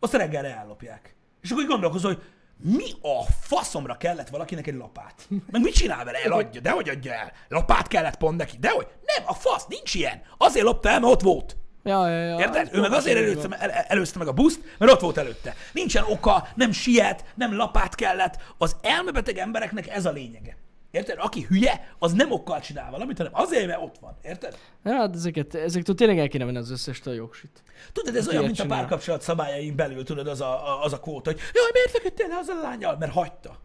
[0.00, 1.14] Azt reggelre ellopják.
[1.42, 2.22] És akkor így gondolkozol, hogy
[2.62, 5.28] mi a faszomra kellett valakinek egy lapát?
[5.50, 6.18] Meg mit csinál vele?
[6.18, 6.60] Eladja.
[6.60, 7.32] De hogy adja el?
[7.48, 8.56] Lapát kellett pont neki.
[8.60, 8.86] De hogy?
[9.04, 10.22] Nem, a fasz, nincs ilyen.
[10.38, 11.56] Azért lopta el, mert ott volt.
[11.84, 12.38] Ja, ja, ja.
[12.38, 12.68] Érted?
[12.72, 15.54] Ő meg azért előzte, el, előzte meg a buszt, mert ott volt előtte.
[15.72, 18.36] Nincsen oka, nem siet, nem lapát kellett.
[18.58, 20.56] Az elmebeteg embereknek ez a lényege.
[20.90, 21.16] Érted?
[21.18, 24.16] Aki hülye, az nem okkal csinál valamit, hanem azért, mert ott van.
[24.22, 24.58] Érted?
[24.84, 27.62] Ja, hát ezeket, ezektől tényleg el kéne venni az összes a jogsit.
[27.92, 28.78] Tudod, ez Aki olyan, mint a csinál.
[28.78, 32.36] párkapcsolat szabályain belül, tudod, az a, a, az a kót, hogy jaj, miért feküdtél le
[32.36, 32.96] az a lányjal?
[32.98, 33.56] Mert hagyta.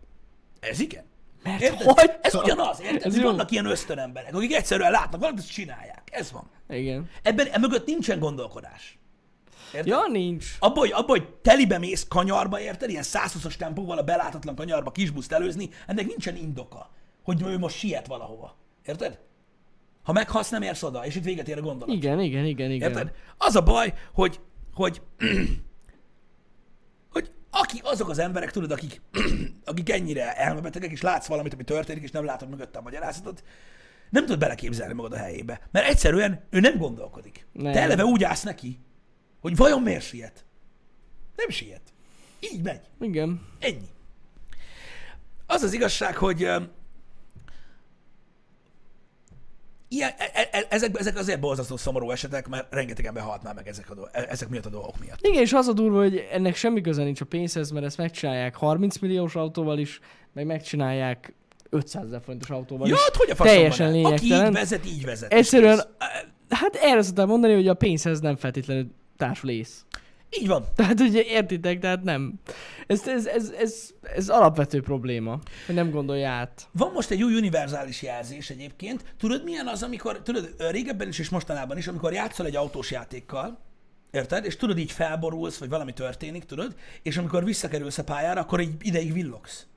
[0.60, 1.04] Ez igen.
[1.44, 1.82] Mert Érted?
[1.82, 2.20] hagyta.
[2.22, 3.06] Ez ugyanaz, érted?
[3.06, 6.02] Ez vannak ilyen ösztönemberek, akik egyszerűen látnak valamit, azt csinálják.
[6.12, 6.50] Ez van.
[6.78, 7.10] Igen.
[7.24, 8.98] Ebben emögött nincsen gondolkodás.
[9.74, 9.88] Érted?
[9.88, 10.56] Ja, nincs.
[10.60, 12.90] Abba, hogy, abba, hogy telibe mész kanyarba, érted?
[12.90, 16.90] Ilyen 120-as tempóval a beláthatlan kanyarba kisbuszt előzni, ennek nincsen indoka,
[17.24, 18.56] hogy ő most siet valahova.
[18.86, 19.20] Érted?
[20.04, 21.96] Ha meghalsz, nem érsz oda, és itt véget ér a gondolat.
[21.96, 22.90] Igen, igen, igen, igen.
[22.90, 23.12] Érted?
[23.38, 24.40] Az a baj, hogy,
[24.74, 25.30] hogy, hogy
[27.56, 29.02] aki, azok az emberek, tudod, akik,
[29.66, 33.44] akik ennyire elmebetegek, és látsz valamit, ami történik, és nem látod mögötte a magyarázatot,
[34.10, 35.68] nem tudod beleképzelni magad a helyébe.
[35.72, 37.48] Mert egyszerűen ő nem gondolkodik.
[37.52, 37.72] Nem.
[37.72, 38.80] Te eleve úgy állsz neki,
[39.42, 40.46] hogy vajon miért siet?
[41.36, 41.82] Nem siet.
[42.40, 42.82] Így megy.
[43.00, 43.48] Igen.
[43.60, 43.90] Ennyi.
[45.46, 46.62] Az az igazság, hogy ö,
[49.94, 53.68] ilyen, e- e- ezek, ezek azért borzasztó szomorú esetek, mert rengeteg ember halt már meg
[53.68, 55.20] ezek, a, e- ezek miatt a dolgok miatt.
[55.28, 58.56] Igen, és az a durva, hogy ennek semmi köze nincs a pénzhez, mert ezt megcsinálják
[58.56, 60.00] 30 milliós autóval is,
[60.34, 61.34] meg megcsinálják
[61.70, 63.02] 500 ezer forintos autóval Ja, is.
[63.02, 63.88] hát hogy a Teljesen?
[63.88, 64.48] Aki lényegtelen.
[64.48, 65.34] így vezet, így vezet.
[65.34, 65.82] Egyszerűen,
[66.50, 69.86] hát erre szoktam mondani, hogy a pénzhez nem feltétlenül társul ész.
[70.40, 70.66] Így van.
[70.76, 72.34] Tehát ugye értitek, tehát nem.
[72.88, 76.68] Ez, ez, ez, ez, ez alapvető probléma, hogy nem gondolja át.
[76.72, 79.04] Van most egy új univerzális jelzés egyébként.
[79.18, 83.60] Tudod, milyen az, amikor, tudod, régebben is és mostanában is, amikor játszol egy autós játékkal,
[84.12, 84.46] érted?
[84.46, 86.76] És tudod, így felborulsz, vagy valami történik, tudod?
[87.02, 89.68] És amikor visszakerülsz a pályára, akkor egy ideig villogsz.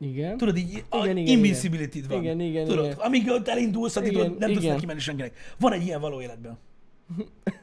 [0.00, 0.36] Igen.
[0.36, 2.22] Tudod, így Igen, igen, igen, invincibility van.
[2.22, 2.96] Igen, igen, tudod, igen.
[2.96, 4.74] amíg ott elindulsz, addig Igen, nem tudsz igen.
[4.74, 5.54] neki menni senkinek.
[5.58, 6.58] Van egy ilyen való életben.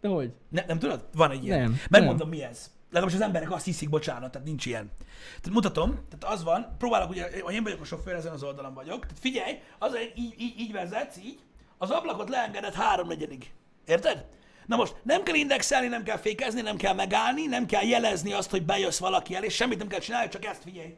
[0.00, 0.32] De hogy?
[0.48, 1.08] Ne, nem tudod?
[1.12, 1.60] Van egy ilyen.
[1.60, 2.70] Nem, Megmondom, mi ez.
[2.90, 4.90] Legalábbis az emberek azt hiszik, bocsánat, tehát nincs ilyen.
[5.26, 8.74] Tehát mutatom, tehát az van, próbálok, ugye, hogy én vagyok a sofőr, ezen az oldalon
[8.74, 9.00] vagyok.
[9.00, 11.38] Tehát figyelj, az, így, így, így vezetsz, így,
[11.78, 13.52] az ablakot leengedett háromnegyedig.
[13.86, 14.26] Érted?
[14.66, 18.50] Na most nem kell indexelni, nem kell fékezni, nem kell megállni, nem kell jelezni azt,
[18.50, 20.94] hogy bejössz valaki el, és semmit nem kell csinálni, csak ezt figyelj.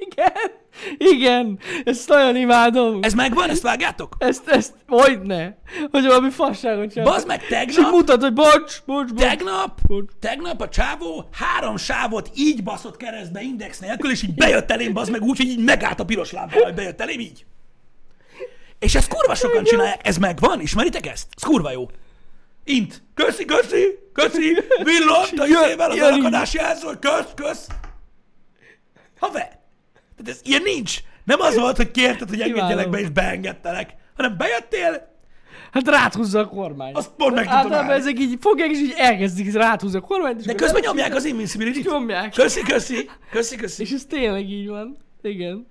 [0.00, 0.50] Igen,
[0.98, 2.98] igen, ezt nagyon imádom.
[3.02, 4.16] Ez megvan, ezt vágjátok?
[4.18, 5.52] Ezt, ezt, hogy ne?
[5.90, 7.08] Hogy valami fasságot csinál.
[7.08, 9.20] Bazd meg, És így tegnap, mutat, hogy bocs, bocs, bocs.
[9.20, 10.10] tegnap, bocs.
[10.20, 15.10] tegnap a csávó három sávot így baszott keresztbe index nélkül, és így bejött elém, bazd
[15.10, 17.44] meg úgy, hogy így megállt a piros lámpa, hogy bejött elém így.
[18.78, 21.26] És ezt kurva sokan csinálják, ez megvan, ismeritek ezt?
[21.36, 21.86] Ez kurva jó.
[22.64, 23.02] Int.
[23.14, 27.66] Köszi, köszi, köszi, villant a izével az alakadás jelző, kösz, kösz.
[29.18, 29.58] Haver,
[30.16, 30.98] tehát ez ilyen nincs.
[31.24, 35.16] Nem az volt, hogy kérted, hogy engedjelek be, és beengedtelek, hanem bejöttél,
[35.72, 36.92] Hát ráthúzza a kormány.
[36.94, 37.92] azt pont meg Általában állni.
[38.00, 40.44] ezek így fogják, és így elkezdik ráthúzni a kormányt.
[40.44, 42.32] De közben nyomják az invincibility Nyomják.
[42.32, 43.82] Köszi, köszi, köszi, köszi.
[43.82, 44.96] És ez tényleg így van.
[45.22, 45.66] Igen.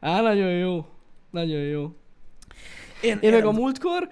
[0.00, 0.84] Á, nagyon jó.
[1.30, 1.88] Nagyon jó.
[3.02, 4.08] Én, Én meg a múltkor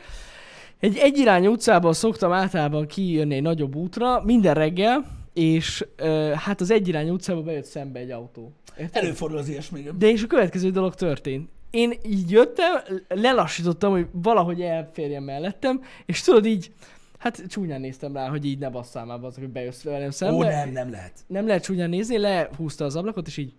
[0.81, 5.05] egy egyirányú utcában szoktam általában kijönni egy nagyobb útra, minden reggel,
[5.37, 8.53] és ö, hát az egyirányú utcába bejött szembe egy autó.
[8.79, 9.03] Érted?
[9.03, 9.79] Előfordul az ilyesmi.
[9.81, 9.99] igen.
[9.99, 11.49] De és a következő dolog történt.
[11.71, 12.75] Én így jöttem,
[13.09, 16.73] lelassítottam, hogy valahogy elférjem mellettem, és tudod így,
[17.19, 20.35] hát csúnyán néztem rá, hogy így ne basszál már azok, hogy bejössz velem szembe.
[20.35, 21.13] Ó, nem, nem lehet.
[21.27, 23.53] nem lehet csúnyán nézni, lehúzta az ablakot, és így,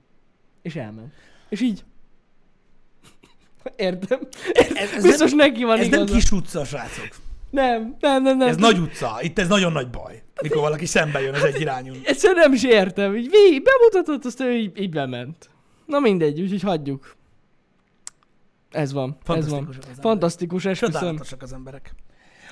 [0.61, 1.13] és elment.
[1.49, 1.83] És így,
[3.75, 4.19] értem.
[4.53, 6.13] Ez, ez Biztos nem, neki van ez nem igaza.
[6.13, 7.07] kis utca, srácok.
[7.49, 8.47] Nem, nem, nem, nem.
[8.47, 9.17] Ez nagy utca.
[9.21, 10.21] Itt ez nagyon nagy baj.
[10.41, 12.01] Mikor valaki szembe jön az egy irányún.
[12.03, 13.15] Egyszerűen nem is értem.
[13.15, 15.49] Így végig bemutatott, aztán ő így, így bement.
[15.85, 17.15] Na mindegy, úgyhogy hagyjuk.
[18.71, 19.67] Ez van, ez van.
[19.67, 19.99] Az.
[19.99, 20.93] Fantasztikus, esküszöm.
[20.93, 21.93] Csodálatosak az emberek.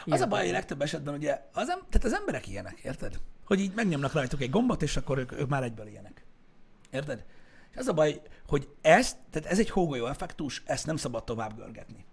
[0.06, 3.20] Az a baj, hogy legtöbb esetben ugye, az, em- tehát az emberek ilyenek, érted?
[3.46, 6.26] Hogy így megnyomnak rajtuk egy gombot, és akkor ők, ők már egyből ilyenek.
[6.92, 7.24] Érted?
[7.72, 11.56] És az a baj, hogy ezt, tehát ez egy hógolyó effektus, ezt nem szabad tovább
[11.56, 12.06] görgetni.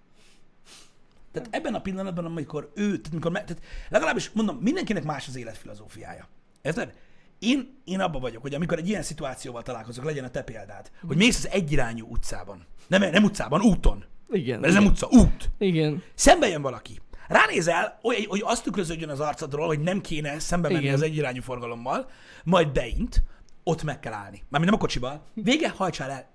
[1.32, 5.36] Tehát ebben a pillanatban, amikor ő, tehát, amikor, me- tehát legalábbis mondom, mindenkinek más az
[5.36, 6.28] életfilozófiája.
[6.62, 6.94] Érted?
[7.38, 11.16] Én, én abban vagyok, hogy amikor egy ilyen szituációval találkozok, legyen a te példád, hogy
[11.16, 12.66] mész az egyirányú utcában.
[12.86, 14.04] Nem, nem utcában, úton.
[14.30, 14.60] Igen.
[14.60, 15.50] Mert ez nem utca, út.
[15.58, 16.02] Igen.
[16.14, 17.00] Szembe jön valaki.
[17.28, 20.94] Ránézel, hogy, hogy azt tükröződjön az arcodról, hogy nem kéne szembe menni Igen.
[20.94, 22.10] az egyirányú forgalommal,
[22.44, 23.22] majd beint,
[23.64, 24.42] ott meg kell állni.
[24.48, 25.24] Mármint nem a kocsival.
[25.34, 26.30] Vége, hajtsál el.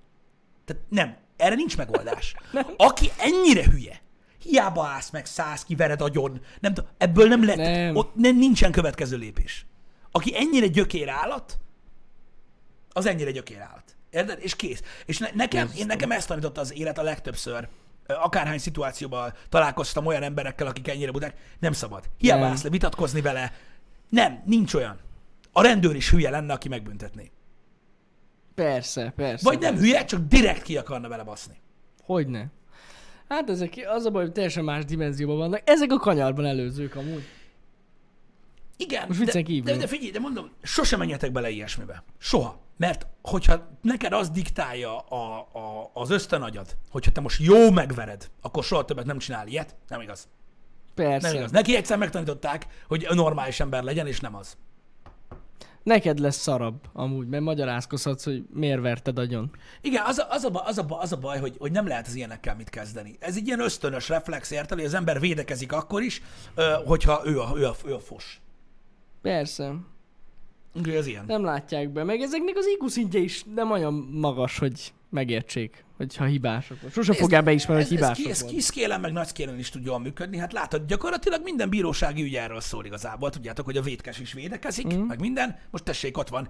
[0.66, 2.36] Tehát nem, erre nincs megoldás.
[2.78, 4.02] Aki ennyire hülye,
[4.50, 7.96] hiába állsz meg, száz kivered agyon, nem tudom, ebből nem lehet, Nem.
[7.96, 9.66] ott nem, nincsen következő lépés.
[10.12, 11.58] Aki ennyire gyökér állat,
[12.90, 13.96] az ennyire gyökér állat.
[14.10, 14.40] Érted?
[14.42, 14.82] És kész.
[15.06, 17.68] És ne, nekem, én, nekem ezt tanította az élet a legtöbbször.
[18.08, 22.04] Akárhány szituációban találkoztam olyan emberekkel, akik ennyire budák, nem szabad.
[22.18, 22.50] Hiába Nem.
[22.50, 23.54] állsz le vitatkozni vele.
[24.10, 25.00] Nem, nincs olyan.
[25.52, 27.32] A rendőr is hülye lenne, aki megbüntetné.
[28.56, 29.50] Persze, persze.
[29.50, 31.62] Vagy nem hülye, csak direkt ki akarna vele baszni.
[32.04, 32.52] Hogyne.
[33.28, 35.62] Hát ezek, az a baj, hogy teljesen más dimenzióban vannak.
[35.64, 37.24] Ezek a kanyarban előzők amúgy.
[38.78, 39.72] Igen, Most de, kívül.
[39.72, 42.04] de, de figyelj, de mondom, sose menjetek bele ilyesmibe.
[42.18, 42.66] Soha.
[42.78, 48.64] Mert hogyha neked az diktálja a, a, az ösztönagyad, hogyha te most jó megvered, akkor
[48.64, 50.28] soha többet nem csinál ilyet, nem igaz.
[50.96, 51.28] Persze.
[51.28, 51.52] Nem igaz.
[51.52, 54.58] Neki egyszer megtanították, hogy normális ember legyen, és nem az.
[55.88, 59.52] Neked lesz szarabb amúgy, mert magyarázkozhatsz, hogy miért verted agyon.
[59.82, 62.08] Igen, az a, az a, baj, az a, az a baj, hogy, hogy nem lehet
[62.08, 63.16] az ilyenekkel mit kezdeni.
[63.20, 66.22] Ez egy ilyen ösztönös reflex, érted, hogy az ember védekezik akkor is,
[66.86, 68.42] hogyha ő a, ő a, ő a fos.
[69.22, 69.74] Persze.
[70.76, 71.26] Úgyhogy ez ilyen.
[71.26, 72.04] Nem látják be.
[72.04, 76.82] Meg ezeknek az IQ szintje is nem olyan magas, hogy megértsék, hogyha hibások.
[76.82, 76.92] vagy.
[76.92, 78.54] Sose fogják beismerni, hogy ez, ez, hibások ez volt.
[78.54, 80.38] kis szkélen, meg nagy szkélen is tud jól működni.
[80.38, 83.30] Hát látod, gyakorlatilag minden bírósági ügy erről szól igazából.
[83.30, 85.00] Tudjátok, hogy a védkes is védekezik, mm.
[85.00, 85.60] meg minden.
[85.72, 86.50] Most tessék, ott van.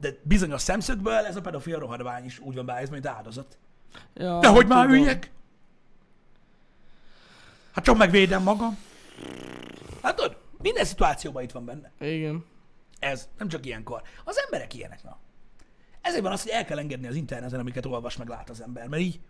[0.00, 3.58] De bizonyos szemszögből ez a pedofil rohadvány is úgy van beállítva, mint áldozat.
[4.14, 5.00] Ja, Nehogy már tudom.
[5.00, 5.30] üljek.
[7.72, 8.78] Hát csak megvédem magam.
[10.02, 11.90] Hát tudod, minden szituációban itt van benne.
[12.00, 12.44] Igen.
[12.98, 14.02] Ez, nem csak ilyenkor.
[14.24, 15.18] Az emberek ilyenek, na.
[16.00, 18.88] Ezért van az, hogy el kell engedni az interneten, amiket olvas meg lát az ember,
[18.88, 19.20] mert így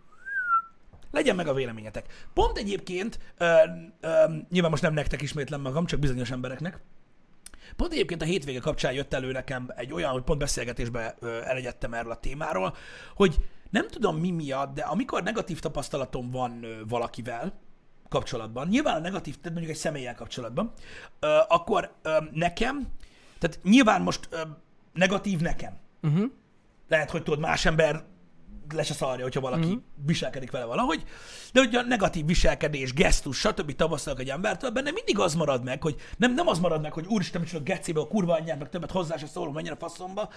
[1.11, 2.27] legyen meg a véleményetek.
[2.33, 3.53] Pont egyébként, ö,
[4.01, 6.79] ö, nyilván most nem nektek ismétlem magam, csak bizonyos embereknek,
[7.75, 12.11] Pont egyébként a hétvége kapcsán jött elő nekem egy olyan, hogy pont beszélgetésbe elegyedtem erről
[12.11, 12.75] a témáról,
[13.15, 13.35] hogy
[13.69, 17.59] nem tudom mi miatt, de amikor negatív tapasztalatom van valakivel
[18.09, 20.73] kapcsolatban, nyilván a negatív, tehát mondjuk egy személlyel kapcsolatban,
[21.47, 21.93] akkor
[22.31, 22.87] nekem,
[23.39, 24.29] tehát nyilván most
[24.93, 25.77] negatív nekem.
[26.01, 26.31] Uh-huh.
[26.89, 28.03] Lehet, hogy tudod, más ember
[28.73, 29.73] le se szarja, hogyha valaki Mhm.
[29.75, 30.05] mm.
[30.05, 31.03] viselkedik vele valahogy,
[31.53, 33.75] de hogy a negatív viselkedés, gesztus, stb.
[33.75, 37.05] tapasztalok egy embertől, benne mindig az marad meg, hogy nem, nem az marad meg, hogy
[37.07, 40.29] úristen, micsoda gecébe, a kurva anyját, meg többet hozzá se szólom, menjen a faszomba,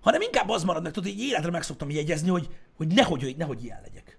[0.00, 3.22] hanem inkább az marad meg, tudod, hogy így életre meg szoktam jegyezni, hogy, hogy nehogy,
[3.22, 4.18] hogy nehogy ilyen legyek.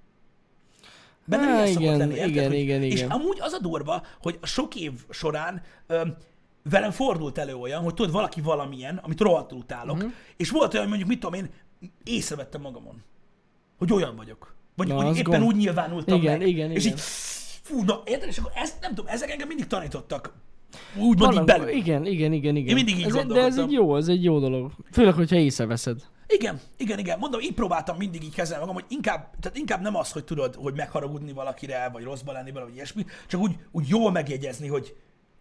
[1.25, 2.29] Bennem Há, ilyen igen, lenni, érted?
[2.29, 3.11] igen, hogy, igen, És igen.
[3.11, 6.15] amúgy az a durva, hogy a sok év során öm,
[6.63, 10.11] velem fordult elő olyan, hogy tudod, valaki valamilyen, amit rohadtul utálok, uh-huh.
[10.37, 11.49] és volt olyan, hogy mondjuk, mit tudom én,
[12.03, 13.03] észrevettem magamon,
[13.77, 14.55] hogy olyan vagyok.
[14.75, 15.43] Vagy Na, hogy éppen gond.
[15.43, 16.47] úgy nyilvánultam Igen, meg.
[16.47, 16.97] igen, és igen.
[16.97, 17.03] így,
[17.61, 18.27] fú, na, érted?
[18.27, 20.33] És akkor ezt nem tudom, ezek engem mindig tanítottak.
[20.99, 21.67] Így Vannak- belül.
[21.69, 22.67] igen, igen, igen, igen.
[22.67, 24.71] Én mindig így ez, De ez egy jó, ez egy jó dolog.
[24.91, 26.01] Főleg, hogyha észreveszed.
[26.27, 27.19] Igen, igen, igen.
[27.19, 30.55] Mondom, így próbáltam mindig így kezelni magam, hogy inkább, tehát inkább nem az, hogy tudod,
[30.55, 34.95] hogy megharagudni valakire, vagy rosszba lenni valami ilyesmi, csak úgy, úgy jól megjegyezni, hogy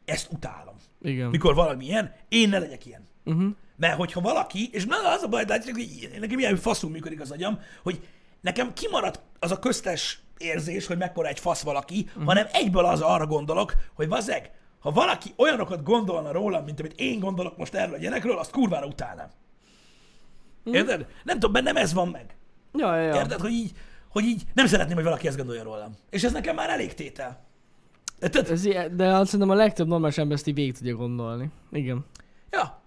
[0.08, 0.74] ezt utálom.
[1.02, 1.28] Igen.
[1.28, 3.08] Mikor valami ilyen, én ne legyek ilyen.
[3.24, 3.50] Uh-huh.
[3.76, 7.30] Mert hogyha valaki, és na, az a baj, látjátok, hogy nekem ilyen faszul működik az
[7.30, 8.08] agyam, hogy
[8.40, 12.24] nekem kimarad az a köztes érzés, hogy mekkora egy fasz valaki, uh-huh.
[12.24, 17.18] hanem egyből az arra gondolok, hogy vazeg, ha valaki olyanokat gondolna rólam, mint amit én
[17.18, 19.30] gondolok most erről a gyerekről, azt kurvára utálnám.
[20.64, 21.06] Érted?
[21.24, 22.36] Nem tudom, bennem ez van meg.
[22.72, 23.14] Ja, ja, ja.
[23.14, 23.72] Érted, hogy így,
[24.08, 25.96] hogy így nem szeretném, hogy valaki ezt gondolja rólam.
[26.10, 27.46] És ez nekem már elég tétel.
[28.20, 28.50] Érted?
[28.50, 31.50] Ez ilyen, de azt szerintem a legtöbb normális ember ezt így végig tudja gondolni.
[31.72, 32.04] Igen.
[32.50, 32.82] Ja.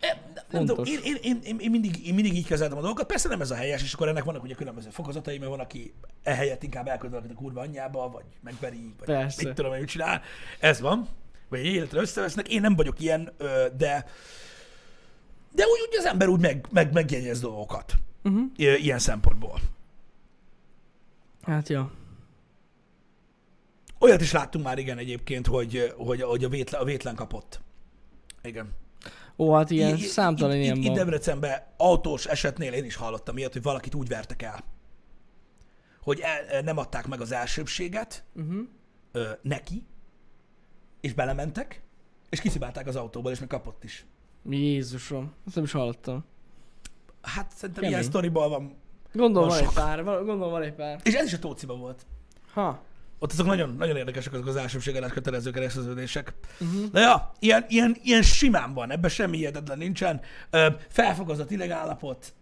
[0.00, 0.20] E,
[0.50, 3.06] Nem tudom, én, én, én, én, én, mindig, én mindig így kezeltem a dolgokat.
[3.06, 5.94] Persze nem ez a helyes, és akkor ennek vannak ugye különböző fokozatai, mert van, aki
[6.22, 9.44] ehelyett inkább elkölt valakit a kurva anyjába, vagy megveri, vagy Persze.
[9.44, 10.22] mit tudom, hogy csinál.
[10.60, 11.08] Ez van.
[11.48, 12.48] Vagy életre összevesznek.
[12.48, 13.32] Én nem vagyok ilyen,
[13.76, 14.06] de
[15.52, 17.94] de úgy, úgy az ember úgy meg, meg, megjegyez dolgokat.
[18.22, 18.42] Uh-huh.
[18.56, 19.60] Ilyen szempontból.
[21.42, 21.90] Hát ja.
[24.00, 27.60] Olyat is láttunk már, igen, egyébként, hogy, hogy, hogy a, vétlen, a vétlen kapott.
[28.42, 28.72] Igen.
[29.38, 30.96] Ó, hát ilyen I- számtalan itt, ilyen itt, itt van.
[30.96, 34.64] Debrecenben autós esetnél én is hallottam ilyet, hogy valakit úgy vertek el,
[36.02, 38.60] hogy el, nem adták meg az elsőbséget Uh-huh.
[39.12, 39.84] ö, neki,
[41.00, 41.82] és belementek,
[42.28, 44.06] és kiszibálták az autóból, és meg kapott is.
[44.50, 45.32] Jézusom.
[45.46, 46.24] Ezt nem is hallottam.
[47.22, 47.90] Hát szerintem Kemény.
[47.90, 48.74] ilyen sztoriból van.
[49.12, 51.00] Gondolom Van van egy pár, gondolom van egy pár.
[51.02, 52.06] És ez is a Tóciba volt.
[52.52, 52.82] Ha.
[53.22, 56.34] Ott azok nagyon, nagyon érdekesek azok az elsőbségelet kötelező kereszteződések.
[56.60, 56.90] Uh-huh.
[56.90, 60.20] De ja, ilyen, ilyen, ilyen simán van, ebben semmi hihetetlen nincsen.
[60.50, 62.34] Ö, felfokozott ideg állapot.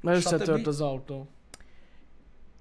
[0.00, 0.32] Mert Stb.
[0.32, 1.28] összetört az autó.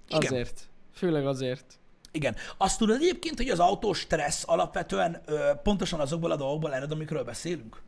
[0.07, 0.31] Igen.
[0.31, 0.69] Azért.
[0.93, 1.79] Főleg azért.
[2.11, 2.35] Igen.
[2.57, 7.23] Azt tudod egyébként, hogy az autós stressz alapvetően ö, pontosan azokból a dolgokból ered, amikről
[7.23, 7.81] beszélünk?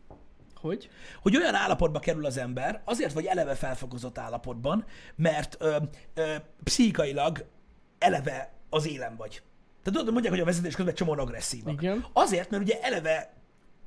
[0.55, 0.89] Hogy?
[1.21, 5.77] Hogy olyan állapotba kerül az ember, azért vagy eleve felfokozott állapotban, mert ö,
[6.13, 7.45] ö, pszichikailag
[7.97, 9.41] eleve az élen vagy.
[9.83, 11.81] Tehát tudod, mondják, hogy a vezetés közben csomóan agresszívak.
[11.81, 12.05] Igen.
[12.13, 13.33] Azért, mert ugye eleve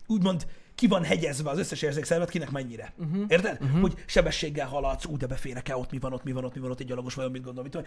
[0.07, 0.47] úgymond
[0.79, 2.93] ki van hegyezve az összes érzékszervet, kinek mennyire.
[2.97, 3.09] Mhm.
[3.11, 3.25] Uh-huh.
[3.29, 3.59] Érted?
[3.61, 3.81] Uh-huh.
[3.81, 6.71] Hogy sebességgel haladsz, úgy de beférek-e, ott mi van, ott mi van, ott mi van,
[6.71, 7.87] ott egy gyalogos vajon, mit gondol, mit tudom.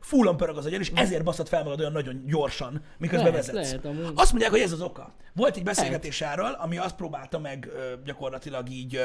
[0.00, 3.70] Fullon pörög az agyon, és ezért baszod fel magad olyan nagyon gyorsan, miközben Lehet, vezetsz.
[3.70, 4.12] lehet amúgy.
[4.14, 5.14] Azt mondják, hogy ez az oka.
[5.34, 7.68] Volt egy beszélgetés erről, ami azt próbálta meg
[8.04, 9.02] gyakorlatilag így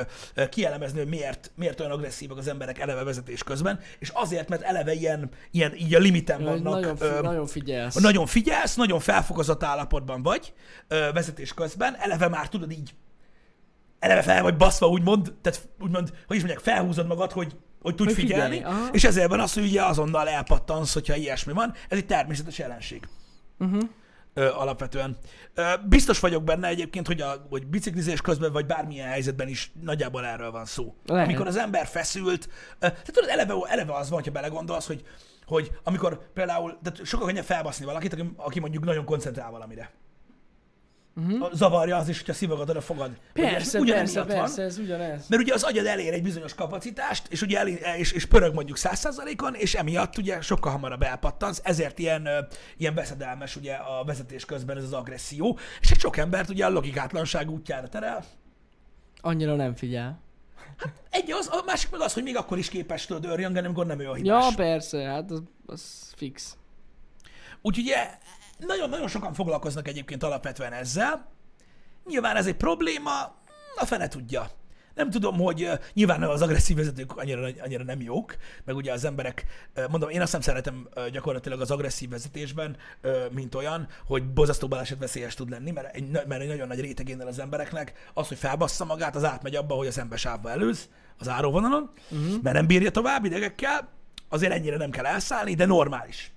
[0.49, 4.93] kielemezni, hogy miért, miért olyan agresszívak az emberek eleve vezetés közben, és azért, mert eleve
[4.93, 6.73] ilyen, ilyen így a limiten vannak.
[6.73, 7.95] nagyon, fi- ö, nagyon figyelsz.
[7.95, 10.53] nagyon figyelsz, nagyon felfokozott állapotban vagy
[10.87, 12.93] ö, vezetés közben, eleve már tudod így,
[14.01, 18.13] eleve fel vagy baszva, úgymond, tehát úgymond, hogy is mondják, felhúzod magad, hogy, hogy tudj
[18.13, 18.87] Hogy figyelni, figyelj, aha.
[18.91, 21.73] és ezért van az, hogy ugye azonnal elpattansz, hogyha ilyesmi van.
[21.89, 23.07] Ez egy természetes jelenség
[23.59, 23.81] Uh-huh.
[24.33, 25.17] ö, alapvetően.
[25.53, 30.25] Ö, biztos vagyok benne egyébként, hogy, a, hogy biciklizés közben, vagy bármilyen helyzetben is nagyjából
[30.25, 30.95] erről van szó.
[31.05, 31.25] Lehet.
[31.25, 32.49] Amikor az ember feszült, ö,
[32.79, 35.03] tehát tudod, eleve, eleve az van, hogyha belegondolsz, hogy,
[35.45, 39.91] hogy amikor például, tehát sokkal könnyebb felbaszni valakit, aki, aki mondjuk nagyon koncentrál valamire.
[41.15, 41.53] Uh-huh.
[41.53, 43.11] Zavarja az is, hogyha szivogatod a fogad.
[43.33, 45.27] Persze, ez persze, persze, Van, ez ugyanez.
[45.27, 48.77] mert ugye az agyad elér egy bizonyos kapacitást, és ugye elé, és, és pörög mondjuk
[48.79, 52.29] 100%-on, és emiatt ugye sokkal hamarabb elpattansz, ezért ilyen,
[52.77, 56.69] ilyen veszedelmes ugye a vezetés közben ez az agresszió, és egy sok embert ugye a
[56.69, 58.25] logikátlanság útjára terel.
[59.21, 60.19] Annyira nem figyel.
[61.09, 63.99] Egy az, a másik meg az, hogy még akkor is képes tudod örjöngeni, amikor nem
[63.99, 64.45] ő a hibás.
[64.49, 66.57] Ja, persze, hát az, az fix.
[67.61, 68.09] Úgyhogy ugye
[68.67, 71.29] nagyon-nagyon sokan foglalkoznak egyébként alapvetően ezzel.
[72.05, 73.39] Nyilván ez egy probléma,
[73.75, 74.49] a fene tudja.
[74.95, 78.35] Nem tudom, hogy uh, nyilván az agresszív vezetők annyira, annyira nem jók,
[78.65, 79.45] meg ugye az emberek,
[79.75, 82.77] uh, mondom, én azt nem szeretem uh, gyakorlatilag az agresszív vezetésben,
[83.31, 87.39] mint olyan, hogy bozasztó balesetveszélyes tud lenni, mert egy, mert egy nagyon nagy rétegénél az
[87.39, 92.41] embereknek az, hogy felbassza magát, az átmegy abba, hogy a szembesávba előz az áróvonalon, uh-huh.
[92.41, 93.89] mert nem bírja tovább idegekkel,
[94.29, 96.31] azért ennyire nem kell elszállni, de normális.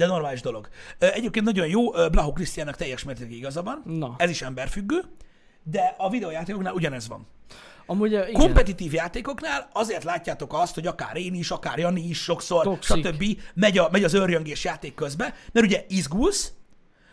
[0.00, 0.68] De normális dolog.
[0.98, 3.82] Egyébként nagyon jó, Blaho Krisztiának teljes mértékig igaza van.
[3.84, 4.14] Na.
[4.18, 5.04] Ez is emberfüggő,
[5.62, 7.26] de a videójátékoknál ugyanez van.
[7.86, 8.32] Amúgy, igen.
[8.32, 13.06] Kompetitív játékoknál azért látjátok azt, hogy akár én is, akár Jani is sokszor, Toxic.
[13.06, 13.24] stb.
[13.54, 16.52] Megy, a, megy az örjöngés játék közben, mert ugye izgulsz,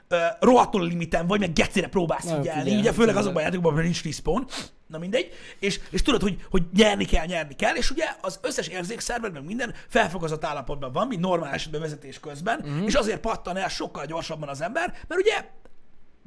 [0.09, 4.03] uh, rohadtul limiten vagy, meg gecire próbálsz figyelni, ugye főleg azokban a játékokban, ahol nincs
[4.03, 4.47] respawn,
[4.87, 8.67] na mindegy, és, és tudod, hogy, hogy nyerni kell, nyerni kell, és ugye az összes
[8.67, 12.69] érzékszerved, meg minden felfokozott állapotban van, mint normál esetben vezetés közben, Mhm.
[12.69, 12.85] mm-hmm.
[12.85, 15.45] és azért pattan el sokkal gyorsabban az ember, mert ugye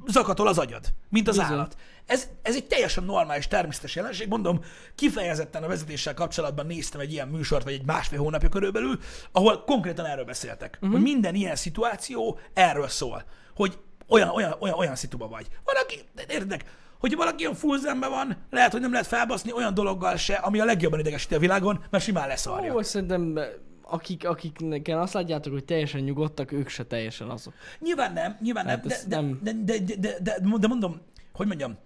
[0.07, 1.51] zakatol az agyad, mint az Bizony.
[1.53, 1.75] állat.
[2.05, 4.27] Ez, ez egy teljesen normális, természetes jelenség.
[4.27, 4.59] Mondom,
[4.95, 8.99] kifejezetten a vezetéssel kapcsolatban néztem egy ilyen műsort, vagy egy másfél hónapja körülbelül,
[9.31, 10.73] ahol konkrétan erről beszéltek.
[10.75, 10.91] Uh-huh.
[10.91, 13.23] Hogy minden ilyen szituáció erről szól.
[13.55, 15.47] Hogy olyan, olyan, olyan, olyan szituba vagy.
[15.63, 15.99] Valaki,
[16.29, 16.63] érted,
[17.01, 20.59] hogyha valaki ilyen full zenben van, lehet, hogy nem lehet felbaszni olyan dologgal se, ami
[20.59, 22.73] a legjobban idegesíti a világon, mert simán leszarja.
[22.73, 23.47] Ó, szerintem eh,
[23.81, 27.53] akik, akiknek azt látjátok, hogy teljesen nyugodtak, ők se teljesen azok.
[27.79, 31.01] Nyilván nem, nyilván Hát nem, de, nem- de, de, de, de, de, de mondom,
[31.33, 31.77] hogy mondjam,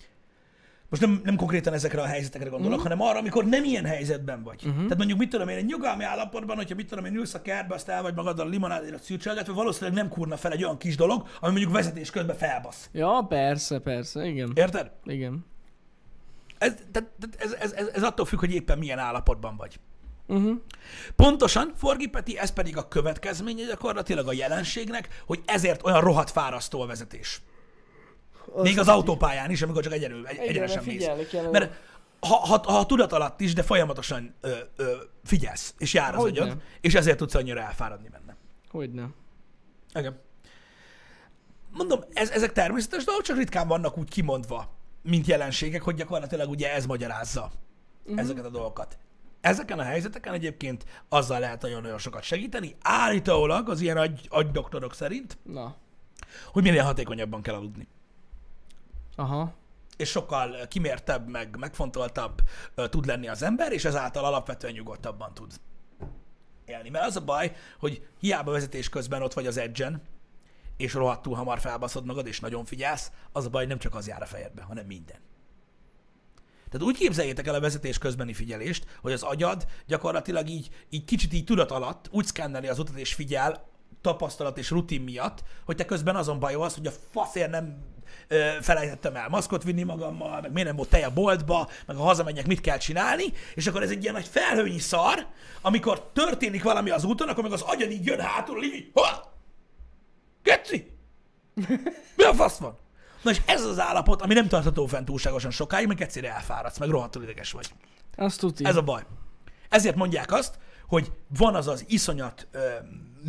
[0.90, 2.82] most nem, nem konkrétan ezekre a helyzetekre gondolok, mm.
[2.82, 4.62] hanem arra, amikor nem ilyen helyzetben vagy.
[4.68, 4.82] Mm-hmm.
[4.82, 7.74] Tehát mondjuk, mit tudom én, egy nyugalmi állapotban, hogyha mit tudom én, ülsz a kertbe,
[7.74, 11.28] azt el vagy magaddal a limonádért szűrcselgetve, valószínűleg nem kurna fel egy olyan kis dolog,
[11.40, 12.90] ami mondjuk vezetés közben felbasz.
[12.92, 14.52] Ja, persze, persze, igen.
[14.56, 14.92] Érted?
[15.04, 15.46] Igen.
[16.58, 19.80] Ez, tehát ez, ez, ez, ez attól függ, hogy éppen milyen állapotban vagy.
[20.28, 20.58] Uh-huh.
[21.16, 26.82] Pontosan, Forgi Peti, ez pedig a következménye gyakorlatilag a jelenségnek, hogy ezért olyan rohadt fárasztó
[26.82, 27.42] a vezetés.
[28.62, 31.08] Még az autópályán is, amikor csak egyenül, egy, egyenesen mész.
[31.52, 31.74] Mert
[32.20, 34.92] ha, ha, ha tudat alatt is, de folyamatosan ö, ö,
[35.24, 36.42] figyelsz, és jár az Hogyne.
[36.42, 38.36] agyad, és ezért tudsz annyira elfáradni benne.
[38.72, 39.10] Hogyne.
[39.94, 40.20] Igen.
[41.72, 46.74] Mondom, ez, ezek természetes dolgok, csak ritkán vannak úgy kimondva, mint jelenségek, hogy gyakorlatilag ugye
[46.74, 47.52] ez magyarázza
[48.04, 48.20] uh-huh.
[48.20, 48.98] ezeket a dolgokat.
[49.42, 55.38] Ezeken a helyzeteken egyébként azzal lehet nagyon-nagyon sokat segíteni, állítólag az ilyen agy, agydoktorok szerint,
[55.44, 55.76] Na.
[56.52, 57.88] hogy minél hatékonyabban kell aludni.
[59.16, 59.54] Aha.
[59.98, 62.42] És sokkal kimértebb, meg megfontoltabb
[62.76, 65.54] tud lenni az ember, és ezáltal alapvetően nyugodtabban tud
[66.66, 66.90] élni.
[66.90, 70.02] Mert az a baj, hogy hiába vezetés közben ott vagy az edgen,
[70.78, 74.22] és rohadtul hamar felbaszod magad, és nagyon figyelsz, az a baj, nem csak az jár
[74.22, 75.20] a fejedbe, hanem minden.
[76.70, 81.34] Tehát úgy képzeljétek el a vezetés közbeni figyelést, hogy az agyad gyakorlatilag így, így kicsit
[81.34, 83.68] így tudat alatt úgy szkenneli az utat és figyel
[84.02, 87.84] tapasztalat és rutin miatt, hogy te közben azon bajolsz, hogy a faszért nem
[88.62, 92.48] felejtettem el maszkot vinni magammal, meg miért nem volt tej a boltba, meg ha hazamegyek,
[92.48, 93.24] mit kell csinálni,
[93.54, 95.26] és akkor ez egy ilyen nagy felhőnyi szar,
[95.62, 99.34] amikor történik valami az úton, akkor meg az agyad így jön hátul, így, ha!
[100.44, 100.92] Geci!
[102.16, 102.78] Mi a fasz van?
[103.22, 106.90] Na és ez az állapot, ami nem tartható fent túlságosan sokáig, meg egyszerűen elfáradsz, meg
[106.90, 107.68] rohadtul ideges vagy.
[108.16, 108.66] Azt tuti.
[108.66, 109.02] Ez a baj.
[109.70, 110.58] Ezért mondják azt,
[110.88, 112.70] hogy van az az iszonyat ö,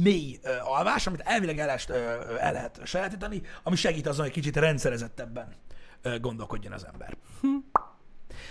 [0.03, 1.95] mély ö, alvás, amit elvileg el, ö,
[2.39, 5.55] el lehet sajátítani, ami segít azon, hogy kicsit rendszerezettebben
[6.03, 7.17] ö, gondolkodjon az ember.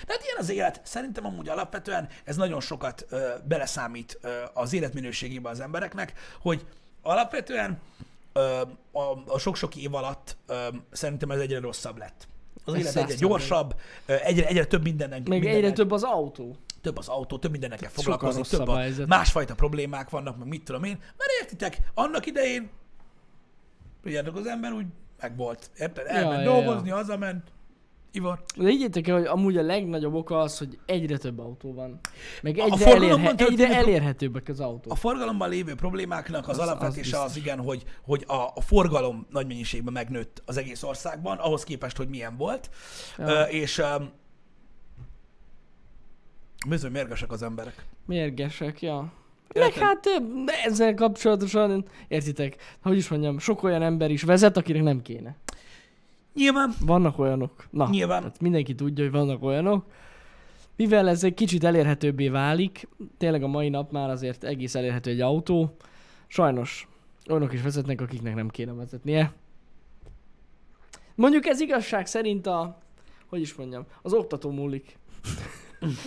[0.05, 0.81] De hát ilyen az élet.
[0.83, 6.65] Szerintem amúgy alapvetően ez nagyon sokat ö, beleszámít ö, az életminőségébe az embereknek, hogy
[7.01, 7.79] alapvetően
[8.33, 12.27] ö, a, a sok-sok év alatt ö, szerintem ez egyre rosszabb lett.
[12.65, 13.75] Az Ez élet egyre gyorsabb,
[14.05, 16.57] ö, egyre, egyre több mindennek, Meg mindennek egyre több az autó.
[16.85, 19.07] Több az autó, több mindennek kell foglalkozni, több a a helyzet.
[19.07, 20.97] másfajta problémák vannak, meg mit tudom én.
[20.99, 22.69] Mert értitek, annak idején,
[24.03, 24.85] tudjátok, az ember úgy
[25.21, 25.71] megvolt.
[25.77, 26.05] Érted?
[26.07, 27.53] Elment ja, dolgozni, hazament,
[28.11, 28.43] Ivor.
[28.57, 31.99] De higgyétek el, hogy amúgy a legnagyobb oka az, hogy egyre több autó van.
[32.41, 34.91] Meg A- a egyre, forgalomban elérhe- egyre elérhetőbbek az autók.
[34.91, 37.19] A forgalomban lévő problémáknak az, Az- az alapvetése biztos.
[37.19, 41.97] az, igen, hogy, hogy a, a forgalom nagy mennyiségben megnőtt az egész országban, ahhoz képest,
[41.97, 42.69] hogy milyen volt.
[43.17, 43.25] Ja.
[43.27, 44.09] Ö, és um,
[46.67, 47.85] bizony mérgesek az emberek.
[48.05, 49.11] Mérgesek, ja.
[49.53, 50.05] Meg hát
[50.65, 55.35] ezzel kapcsolatosan, értitek, hogy is mondjam, sok olyan ember is vezet, akinek nem kéne.
[56.33, 57.67] Nyilván, Vannak olyanok.
[57.69, 58.23] Na, Nyilván.
[58.23, 59.85] Hát mindenki tudja, hogy vannak olyanok.
[60.75, 62.87] Mivel ez egy kicsit elérhetőbbé válik,
[63.17, 65.75] tényleg a mai nap már azért egész elérhető egy autó,
[66.27, 66.87] sajnos
[67.29, 69.33] olyanok is vezetnek, akiknek nem kéne vezetnie.
[71.15, 72.77] Mondjuk ez igazság szerint a,
[73.25, 74.97] hogy is mondjam, az oktató múlik.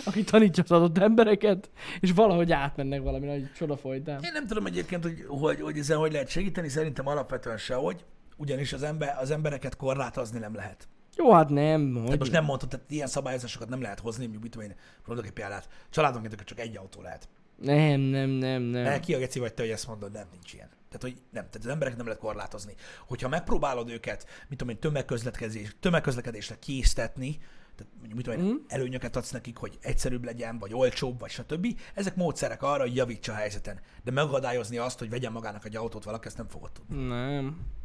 [0.05, 4.23] Aki tanítja az adott embereket, és valahogy átmennek valami nagy csoda folytán.
[4.23, 8.05] Én nem tudom egyébként, hogy, hogy, hogy ezen hogy lehet segíteni, szerintem alapvetően sehogy,
[8.37, 10.87] ugyanis az, ember, az embereket korlátozni nem lehet.
[11.17, 14.43] Jó, hát nem, Tehát hogy most nem mondtad, tehát ilyen szabályozásokat nem lehet hozni, mondjuk
[14.43, 17.29] mit tudom én, mondok egy példát, családonként csak egy autó lehet.
[17.57, 18.85] nem, nem, nem, nem.
[18.85, 20.69] El ki a geci vagy te, hogy ezt mondod, nem, nincs ilyen.
[20.89, 22.73] Tehát, hogy nem, tehát az embereket nem lehet korlátozni.
[23.07, 27.37] Hogyha megpróbálod őket, mit tudom én, tömegközlekedés, tömegközlekedésre késztetni,
[27.79, 28.55] tehát mondjuk, mit tudom Mhm.
[28.67, 31.79] előnyöket adsz nekik, hogy egyszerűbb legyen, vagy olcsóbb, vagy stb.
[31.93, 33.79] Ezek módszerek arra, hogy javítsa a helyzeten.
[34.03, 37.07] De megadályozni azt, hogy vegyen magának egy autót valaki, ezt nem fogod tudni.
[37.07, 37.43] Nem.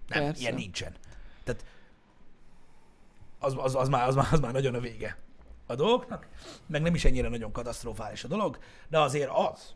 [0.08, 0.40] Nem, Persze.
[0.40, 0.94] ilyen nincsen.
[1.44, 1.64] Tehát
[3.38, 5.16] az, az, az, már, az, már, az már nagyon a vége
[5.66, 6.28] a dolgoknak,
[6.66, 9.74] meg nem is ennyire nagyon katasztrofális a dolog, de azért az.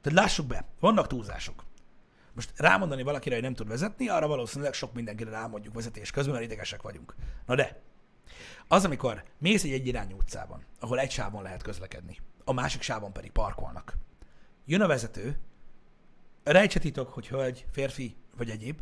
[0.00, 1.64] Tehát lássuk be, vannak túlzások.
[2.34, 6.46] Most rámondani valakire, hogy nem tud vezetni, arra valószínűleg sok mindenkire rámondjuk vezetés közben, mert
[6.46, 7.14] idegesek vagyunk.
[7.46, 7.82] Na de,
[8.68, 13.30] az, amikor mész egy egyirányú utcában, ahol egy sávon lehet közlekedni, a másik sávon pedig
[13.30, 13.96] parkolnak.
[14.64, 15.38] Jön a vezető,
[16.44, 18.80] rejtsetitok, hogy hölgy, férfi vagy egyéb,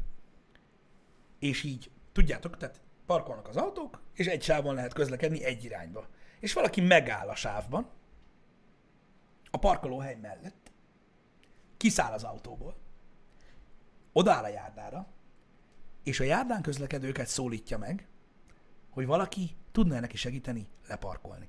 [1.39, 6.07] és így, tudjátok, tehát parkolnak az autók, és egy sávon lehet közlekedni egy irányba.
[6.41, 7.91] És valaki megáll a sávban,
[9.51, 10.73] a parkolóhely mellett,
[11.77, 12.77] kiszáll az autóból,
[14.13, 15.07] odaáll a járdára,
[16.03, 18.09] és a járdán közlekedőket szólítja meg,
[18.95, 21.49] hogy valaki tudna neki segíteni leparkolni.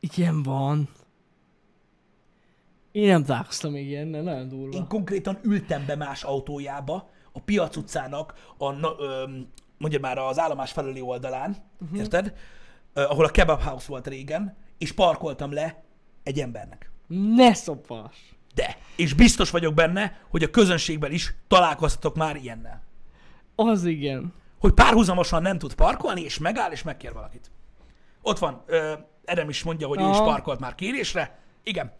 [0.00, 0.88] Ilyen van.
[2.92, 4.76] Én nem találkoztam még ilyennel, nagyon durva.
[4.76, 9.28] Én konkrétan ültem be más autójába, a piac utcának, a, ö,
[9.78, 11.98] mondja már az állomás felüli oldalán, uh-huh.
[11.98, 12.34] érted?
[12.92, 15.84] Ö, ahol a kebab house volt régen, és parkoltam le
[16.22, 16.90] egy embernek.
[17.06, 18.36] Ne szopas!
[18.54, 22.82] De, és biztos vagyok benne, hogy a közönségben is találkoztatok már ilyennel.
[23.54, 24.32] Az igen.
[24.60, 27.50] Hogy párhuzamosan nem tud parkolni, és megáll, és megkér valakit.
[28.22, 28.92] Ott van, ö,
[29.24, 31.38] Edem is mondja, hogy ő is parkolt már kérésre.
[31.62, 31.92] Igen.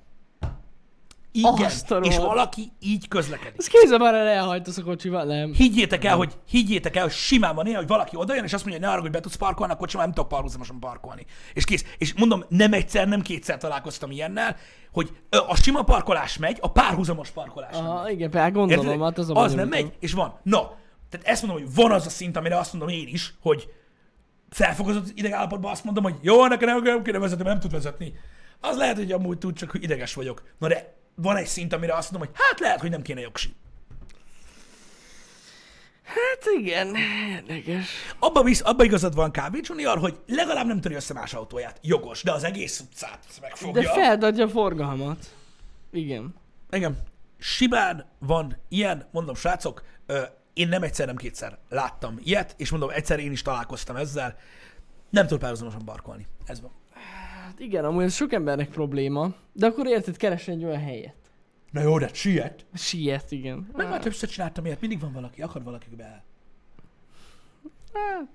[1.32, 1.64] Igen.
[1.64, 3.58] Azt a És valaki így közlekedik.
[3.58, 5.24] Ez kézzel már elhajtasz a kocsival?
[5.24, 5.52] Nem.
[5.52, 8.80] Higgyétek el, hogy, higgyétek el, hogy simán van ilyen, hogy valaki odajön, és azt mondja,
[8.80, 11.26] hogy ne arra, hogy be tudsz parkolni, akkor sem nem tudok párhuzamosan parkolni.
[11.54, 11.84] És kész.
[11.98, 14.56] És mondom, nem egyszer, nem kétszer találkoztam ilyennel,
[14.92, 15.10] hogy
[15.48, 18.12] a sima parkolás megy, a párhuzamos parkolás nem Aha, megy.
[18.12, 19.02] igen, például gondolom, Érted?
[19.02, 20.38] hát az a az nem megy, és van.
[20.42, 20.76] Na,
[21.10, 23.72] tehát ezt mondom, hogy van az a szint, amire azt mondom én is, hogy
[24.50, 28.14] felfokozott idegállapotban azt mondom, hogy jó, nekem nem, nem kéne vezetni, mert nem tud vezetni.
[28.60, 30.42] Az lehet, hogy amúgy tud, csak hogy ideges vagyok.
[30.58, 33.54] Na de van egy szint, amire azt mondom, hogy hát lehet, hogy nem kéne jogsi.
[36.02, 36.94] Hát igen,
[37.28, 37.88] érdekes.
[38.18, 41.78] Abba, visz, abba igazad van Kávé Junior, hogy legalább nem töri össze más autóját.
[41.82, 43.82] Jogos, de az egész utcát megfogja.
[43.82, 45.34] De feldadja a forgalmat.
[45.92, 46.34] Igen.
[46.70, 46.98] Igen.
[47.38, 49.82] Simán van ilyen, mondom, srácok,
[50.58, 54.36] én nem egyszer, nem kétszer láttam ilyet, és mondom, egyszer én is találkoztam ezzel.
[55.10, 56.26] Nem tud párhuzamosan parkolni.
[56.46, 56.70] Ez van.
[56.92, 59.34] Hát igen, amúgy ez sok embernek probléma.
[59.52, 61.14] De akkor érted, keresni egy olyan helyet.
[61.70, 62.66] Na jó, de siet.
[62.74, 63.68] Siet, igen.
[63.76, 66.24] Meg már többször csináltam ilyet, mindig van valaki, akar valaki be.
[67.92, 68.28] Hát...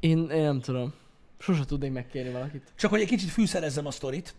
[0.00, 0.94] Én, én nem tudom.
[1.38, 2.72] Sose tudnék megkérni valakit.
[2.74, 4.34] Csak hogy egy kicsit fűszerezzem a sztorit,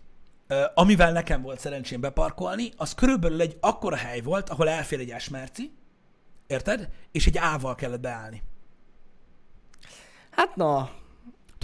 [0.74, 5.72] amivel nekem volt szerencsém beparkolni, az körülbelül egy akkora hely volt, ahol elfér egy esmerci,
[6.54, 6.88] érted?
[7.12, 8.42] És egy ával kellett beállni.
[10.30, 10.90] Hát na,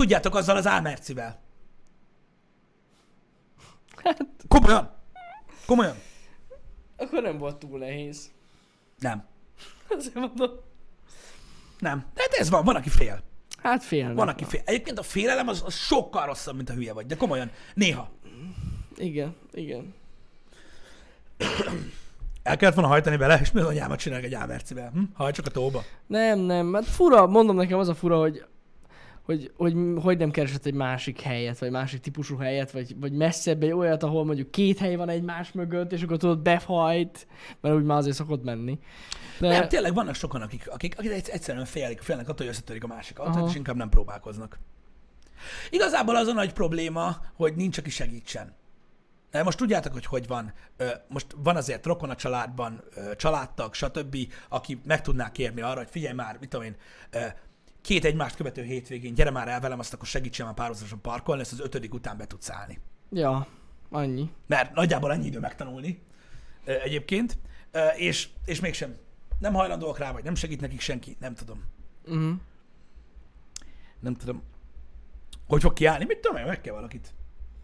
[0.01, 1.41] Tudjátok, azzal az ámercivel.
[4.05, 4.91] hát Komolyan.
[5.67, 5.97] Komolyan.
[6.97, 8.31] akkor nem volt túl nehéz.
[8.99, 9.25] Nem.
[9.97, 10.51] Azért mondom.
[11.79, 11.99] Nem.
[12.15, 13.23] De hát ez van, van, aki fél.
[13.59, 14.17] Hát félnek.
[14.17, 14.63] Van, aki fél.
[14.65, 17.51] Egyébként a félelem az, az sokkal rosszabb, mint a hülye vagy, de komolyan.
[17.75, 18.11] Néha.
[18.97, 19.95] Igen, igen.
[22.43, 24.91] El kellett volna hajtani bele, és mi az anyámat csinálok egy ámercivel.
[24.91, 25.03] Hm?
[25.15, 25.83] Hajtsuk a tóba.
[26.07, 28.45] Nem, nem, mert fura, mondom nekem az a fura, hogy
[29.23, 33.63] hogy, hogy, hogy nem keresett egy másik helyet, vagy másik típusú helyet, vagy, vagy messzebb
[33.63, 37.27] egy olyat, ahol mondjuk két hely van egymás mögött, és akkor tudod befajt,
[37.61, 38.79] mert úgy már azért szokott menni.
[39.39, 42.85] De Nem, tényleg vannak sokan, akik, akik, akik egyszer- egyszerűen félik, félnek attól, hogy összetörik
[42.85, 43.47] a másik Aha.
[43.49, 44.59] és inkább nem próbálkoznak.
[45.71, 48.55] Igazából az a nagy probléma, hogy nincs, aki segítsen.
[49.33, 50.53] Most tudjátok, hogy hogy van.
[51.09, 52.83] Most van azért rokon a családban,
[53.17, 54.17] családtag, stb.,
[54.49, 56.77] aki meg tudná kérni arra, hogy figyelj már, mit tudom én,
[57.81, 61.53] két egymást követő hétvégén, gyere már el velem, azt akkor segítsen már párhuzamosan parkolni, ezt
[61.53, 62.79] az ötödik után be tudsz állni.
[63.11, 63.47] ja,
[63.91, 64.31] annyi.
[64.47, 66.03] Mert nagyjából annyi idő megtanulni
[66.65, 67.39] egyébként,
[67.97, 68.97] és, és mégsem
[69.39, 71.65] nem hajlandóak rá, vagy nem segít nekik senki, nem tudom.
[72.05, 72.33] Uh-huh.
[74.01, 74.43] Nem tudom.
[75.47, 76.05] Hogy fog kiállni?
[76.05, 77.15] Mit tudom én, meg kell valakit.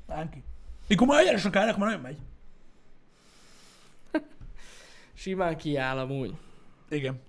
[0.06, 0.44] Állj ki.
[0.88, 2.18] Mikor már egyenesen kellnek, már nagyon megy.
[5.14, 6.34] Simán kiáll amúgy.
[6.90, 7.20] Igen.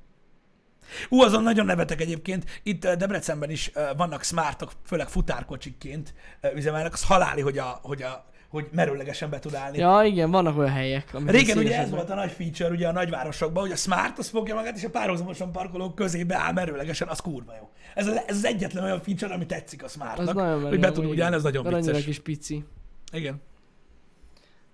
[1.10, 2.46] Ú, azon nagyon nevetek egyébként.
[2.64, 6.94] Itt ö, Debrecenben is ö, vannak smartok, főleg futárkocsikként ö, üzemelnek.
[6.94, 9.78] Az haláli, hogy, a, hogy, a, hogy merőlegesen be tud állni.
[9.78, 13.64] Ja, igen, vannak olyan helyek, Régen ugye ez volt a nagy feature ugye a nagyvárosokban,
[13.64, 17.54] hogy a Smart az fogja magát, és a párhuzamosan parkolók közé beáll merőlegesen, az kurva
[17.60, 17.70] jó.
[17.96, 20.92] Ez, a, ez az egyetlen olyan feature, ami tetszik a Az Smartnak, nagyon hogy be
[20.92, 22.08] tud úgy állni, ez nagyon Mert annyira vicces.
[22.08, 22.64] kis pici.
[23.12, 23.42] Igen.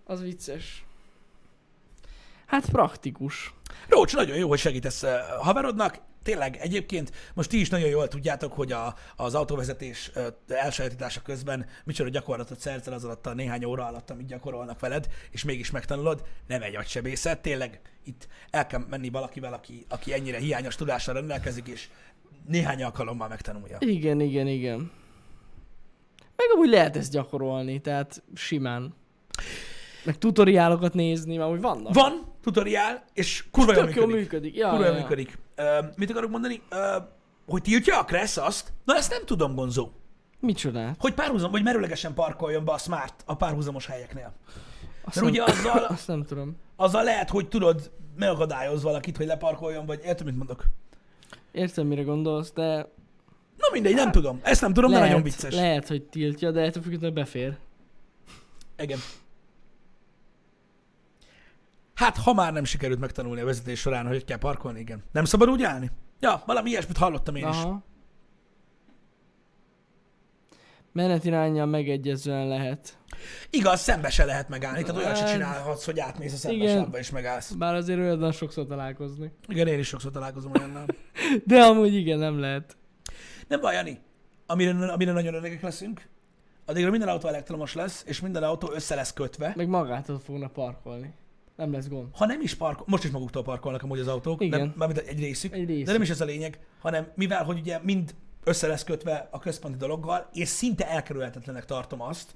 [0.04, 0.86] Az vicces.
[2.46, 3.54] Hát praktikus.
[3.88, 6.00] Rócs, nagyon jó, hogy segítesz uh, haverodnak.
[6.24, 11.66] Tényleg, egyébként most ti is nagyon jól tudjátok, hogy a, az autóvezetés uh, elsajátítása közben
[11.84, 16.24] micsoda gyakorlatot szerzel az alatt a néhány óra alatt, amit gyakorolnak veled, és mégis megtanulod.
[16.48, 21.68] Nem egy agysebészet, tényleg itt el kell menni valakivel, aki, aki ennyire hiányos tudással rendelkezik,
[21.68, 21.90] és
[22.48, 23.78] néhány alkalommal megtanulja.
[23.80, 24.92] Igen, igen, igen.
[26.36, 28.94] Meg amúgy lehet ezt gyakorolni, tehát simán.
[30.06, 31.94] Meg tutoriálokat nézni, mert úgy vannak.
[31.94, 34.32] Van tutoriál, és kurva jól Tök jól működik.
[34.32, 34.56] működik.
[34.56, 35.38] Ja, Kurva ja, jól működik.
[35.58, 36.62] Uh, mit akarok mondani?
[36.72, 37.04] Uh,
[37.46, 38.74] hogy tiltja a Kressz azt?
[38.86, 39.90] Na ezt nem tudom, Gonzó.
[40.40, 40.96] Micsoda?
[41.00, 44.34] Hogy párhuzam, vagy merőlegesen parkoljon be a Smart a párhuzamos helyeknél.
[45.06, 46.56] Azt Mert ugye azzal, Azt nem tudom.
[46.76, 50.64] azzal lehet, hogy tudod, megakadályoz valakit, hogy leparkoljon, vagy érted, mit mondok?
[51.52, 52.76] Értem, mire gondolsz, de
[53.58, 54.40] Na mindegy, nem tudom.
[54.44, 55.54] Ezt nem tudom, de lehet, nagyon vicces.
[55.54, 57.58] lehet, hogy tiltja, de ettől függetlenül befér.
[58.78, 58.98] Igen.
[61.94, 65.04] Hát, ha már nem sikerült megtanulni a vezetés során, hogy kell parkolni, igen.
[65.12, 65.92] Nem szabad úgy állni?
[66.20, 67.56] Ja, valami ilyesmit hallottam én is.
[67.56, 67.84] Aha.
[70.92, 72.98] Menetirányjal megegyezően lehet.
[73.50, 76.78] Igaz, szembe se lehet megállni, tehát olyan se Hát, csinálhatsz, hogy átmész a szembe igen.
[76.78, 77.52] sávba és megállsz.
[77.52, 79.32] Bár azért olyan sokszor találkozni.
[79.48, 80.86] Igen, én is sokszor találkozom olyannal.
[81.46, 82.78] De amúgy igen, nem lehet.
[83.48, 84.00] Nem baj, Jani,
[84.46, 86.08] amire, amire nagyon öregek leszünk,
[86.66, 89.54] addigra minden autó elektromos lesz, és minden autó össze lesz kötve.
[89.56, 91.14] Meg magától fognak parkolni.
[91.64, 92.08] Nem lesz gond.
[92.14, 94.60] Ha nem is parkol, most is maguktól parkolnak amúgy az autók, Igen.
[94.60, 95.86] Nem, mármint egy részük, Egy rész.
[95.86, 99.40] de nem is ez a lényeg, hanem mivel, hogy ugye mind össze lesz kötve a
[99.40, 102.32] központi dologgal, és szinte elkerülhetetlenek tartom azt,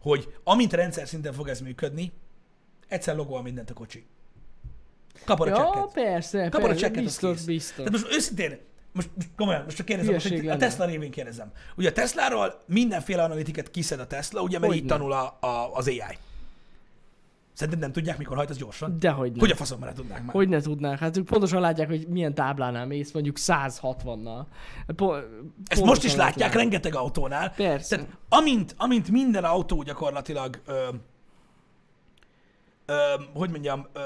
[0.00, 2.12] hogy amint rendszer szinten fog ez működni,
[2.88, 4.06] egyszer logol mindent a kocsi.
[5.24, 5.92] Kapod a Ja, csekket.
[5.92, 7.44] persze, Kapod a persze, csekket, az biztos, kész.
[7.44, 7.76] biztos.
[7.76, 8.58] Tehát most őszintén,
[8.92, 10.56] most, most komolyan, most csak kérdezem, most, hogy a.
[10.56, 11.52] Tesla révén kérdezem.
[11.76, 15.86] Ugye a Tesláról mindenféle analitiket kiszed a Tesla, ugye, mert így tanul a, a, az
[15.88, 16.16] AI.
[17.52, 18.96] Szerinted nem tudják, mikor hajt az gyorsan?
[18.98, 19.38] Dehogy nem.
[19.38, 20.34] Hogy a faszomban ne tudnák már?
[20.34, 20.98] Hogy ne tudnák?
[20.98, 24.44] Hát ők pontosan látják, hogy milyen táblánál mész, mondjuk 160-nal.
[24.96, 25.24] Po-
[25.66, 26.56] Ezt most is látják látni.
[26.56, 27.52] rengeteg autónál.
[27.56, 27.96] Persze.
[27.96, 30.88] Tehát amint, amint minden autó gyakorlatilag, ö,
[32.86, 32.94] ö,
[33.34, 34.00] hogy mondjam, ö,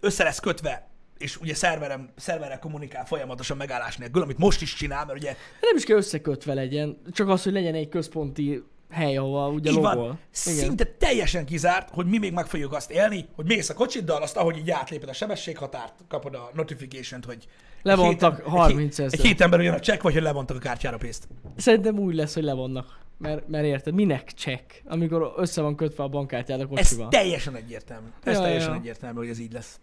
[0.00, 5.04] össze lesz kötve, és ugye szerverem, szerverrel kommunikál folyamatosan megállás nélkül, amit most is csinál,
[5.06, 9.52] mert ugye Nem is kell összekötve legyen, csak az, hogy legyen egy központi hely, ahol
[9.54, 9.94] ugye így logol.
[9.96, 14.22] van, szinte teljesen kizárt, hogy mi még meg fogjuk azt élni, hogy mész a kocsiddal,
[14.22, 17.46] azt ahogy így átléped a sebességhatárt, kapod a notification-t, hogy
[17.82, 19.18] Levontak egy héten- 30 egy, ezer.
[19.20, 21.28] egy héten belül jön a csekk, vagy hogy levontak a kártyára pénzt.
[21.56, 22.98] Szerintem úgy lesz, hogy levonnak.
[23.18, 27.08] Mert, mert érted, minek csekk, amikor össze van kötve a bankkártyád a Ez kocsival.
[27.08, 28.06] teljesen egyértelmű.
[28.24, 28.76] Ez Ja, teljesen ja.
[28.78, 29.80] egyértelmű, hogy ez így lesz.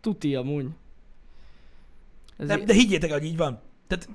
[0.00, 0.66] Tuti amúgy.
[2.38, 3.60] Ez De, de higgyétek, hogy így van.
[3.86, 4.08] Tehát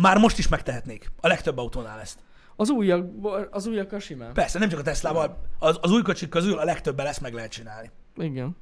[0.00, 1.10] már most is megtehetnék.
[1.20, 2.18] A legtöbb autónál ezt.
[2.56, 3.06] Az újak,
[3.50, 4.32] az újakkal simán.
[4.32, 7.50] Persze, nem csak a Teslával, az, az új kocsik közül a legtöbben ezt meg lehet
[7.50, 7.90] csinálni.
[8.16, 8.56] Igen.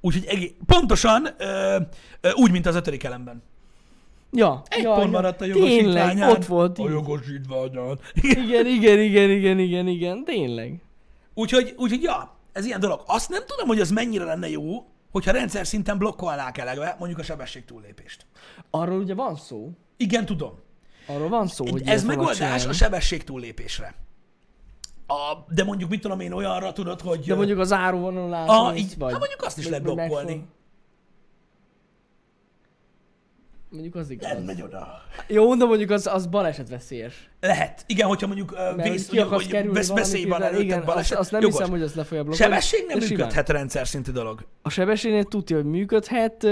[0.00, 1.78] Úgyhogy egé- pontosan ö,
[2.20, 3.42] ö, úgy, mint az ötödik elemben.
[4.32, 5.10] Ja, Egy ja, pont ja.
[5.10, 6.30] maradt a Tényleg, jogosítványán.
[6.30, 6.78] ott volt.
[6.78, 7.98] A jogosítványán.
[8.14, 10.82] Igen, igen, igen, igen, igen, igen, tényleg.
[11.34, 13.02] Úgyhogy, úgyhogy ja, ez ilyen dolog.
[13.06, 17.22] Azt nem tudom, hogy az mennyire lenne jó, hogyha rendszer szinten blokkolnák elegve mondjuk a
[17.22, 18.26] sebesség túllépést.
[18.70, 19.70] Arról ugye van szó.
[20.02, 20.52] Igen, tudom.
[21.06, 23.94] Arról van szó, hogy Ez megoldás a sebesség túllépésre.
[25.06, 27.20] A, de mondjuk mit tudom én olyanra tudod, hogy...
[27.20, 29.10] De mondjuk az áróvonalán a, így, vagy...
[29.10, 30.24] hát mondjuk azt is lehet blokkolni.
[30.30, 30.48] megfog-
[33.70, 34.30] Mondjuk az igaz.
[34.32, 35.02] Nem megy oda.
[35.26, 37.30] Jó, de mondjuk az, az balesetveszélyes.
[37.40, 37.84] Lehet.
[37.86, 41.10] Igen, hogyha mondjuk uh, vész, ki akarsz kerülni vesz, veszély van előtted igen, baleset.
[41.10, 41.56] azt, azt nem Jogos.
[41.56, 42.52] hiszem, hogy azt le fogja blokkolni.
[42.52, 43.20] Sebesség nem de simán.
[43.20, 44.46] működhet rendszer szintű dolog.
[44.62, 46.46] A sebességnél tudja, hogy működhet.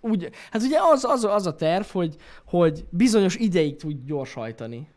[0.00, 4.88] Úgy, hát ugye az, az, az a terv, hogy, hogy bizonyos ideig tud gyorshajtani.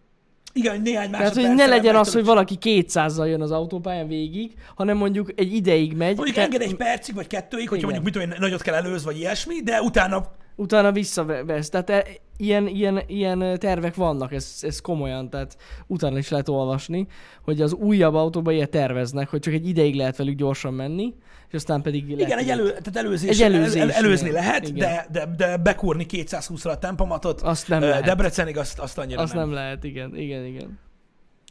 [0.54, 1.48] Igen, néhány Tehát, másodperc.
[1.48, 5.94] hogy ne legyen az, hogy valaki 200-zal jön az autópályán végig, hanem mondjuk egy ideig
[5.96, 8.02] megy, Mondjuk enged egy percig, vagy kettőig, hogyha Igen.
[8.02, 11.70] mondjuk mit tudom én, nagyot kell előz, vagy ilyesmi, de utána utána visszavesz.
[11.70, 12.06] Tehát e,
[12.38, 17.08] ilyen, ilyen, ilyen tervek vannak, ez, ez komolyan, tehát utána is lehet olvasni,
[17.42, 21.14] hogy az újabb autóban ilyet terveznek, hogy csak egy ideig lehet velük gyorsan menni,
[21.48, 24.68] és aztán pedig lehet igen, egy, elő, tehát előzés, Egy el, előzés, el, előzni lehet,
[24.68, 24.76] Igen.
[24.80, 28.04] de, de, de bekurni 220-ra a tempomatot, Azt nem lehet.
[28.04, 29.44] Debrecenig azt, azt annyira Azt nem.
[29.44, 30.80] nem lehet, igen, igen, igen.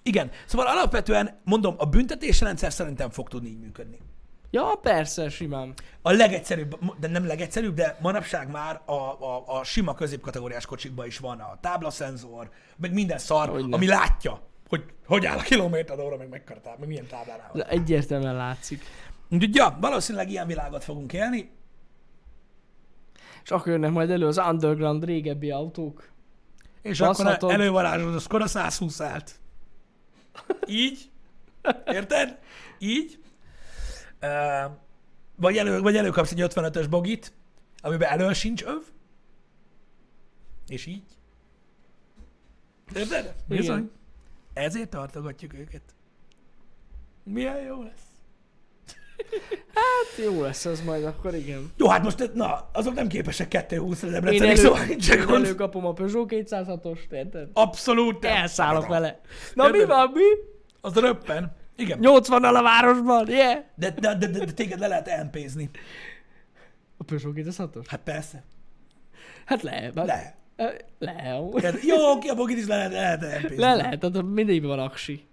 [0.02, 3.98] Igen, szóval alapvetően mondom, a büntetésrendszer szerintem fog tudni így működni.
[4.52, 5.74] Ja, persze, simán.
[6.02, 11.18] A legegyszerűbb, de nem legegyszerűbb, de manapság már a, a, a sima középkategóriás kocsikban is
[11.18, 13.76] van a táblaszenzor, meg minden szar, Hogyne.
[13.76, 17.64] ami látja, hogy hogy áll a kilométer óra, meg mekkora táb, meg milyen táblánál van.
[17.64, 18.84] Egyértelműen látszik.
[19.30, 21.50] Úgyhogy ja, valószínűleg ilyen világot fogunk élni.
[23.44, 26.10] És akkor jönnek majd elő az underground régebbi autók.
[26.82, 27.32] És Baszhatod.
[27.32, 29.40] akkor elővarázsolod a Skoda 120 át.
[30.66, 31.10] Így.
[31.86, 32.38] Érted?
[32.78, 33.21] Így.
[35.36, 37.32] Vagy, elő, vagy előkapsz egy 55-ös bogit,
[37.80, 38.82] amiben elől sincs öv.
[40.68, 41.02] És így.
[42.94, 43.34] Érted?
[43.46, 43.90] Bizony.
[44.52, 45.82] Ezért tartogatjuk őket.
[47.24, 48.00] Milyen jó lesz.
[49.74, 51.72] Hát jó lesz ez majd akkor, igen.
[51.76, 55.44] Jó, hát most, na, azok nem képesek 220 Én, Debrecenig, elő, szóval nincs gond.
[55.44, 57.48] előkapom a Peugeot 206-ost, érted?
[57.52, 58.36] Abszolút nem.
[58.36, 59.20] Elszállok vele.
[59.54, 60.22] Na mi van, mi?
[60.80, 61.56] Az röppen.
[61.76, 61.98] Igen.
[62.02, 63.64] 80-nal a városban, yeah!
[63.74, 65.70] De, de, de, de, de téged le lehet MP-zni.
[66.96, 67.84] A Peugeot 206-os?
[67.86, 68.42] Hát persze.
[69.44, 69.90] Hát le.
[69.94, 70.36] Le.
[70.56, 70.68] Ö,
[70.98, 71.40] Le.
[71.54, 71.82] Érted?
[71.82, 73.58] Jó, oké, a bogit is le lehet, le lehet MP-zni.
[73.58, 75.26] Le lehet, tehát mindegyikben van aksi.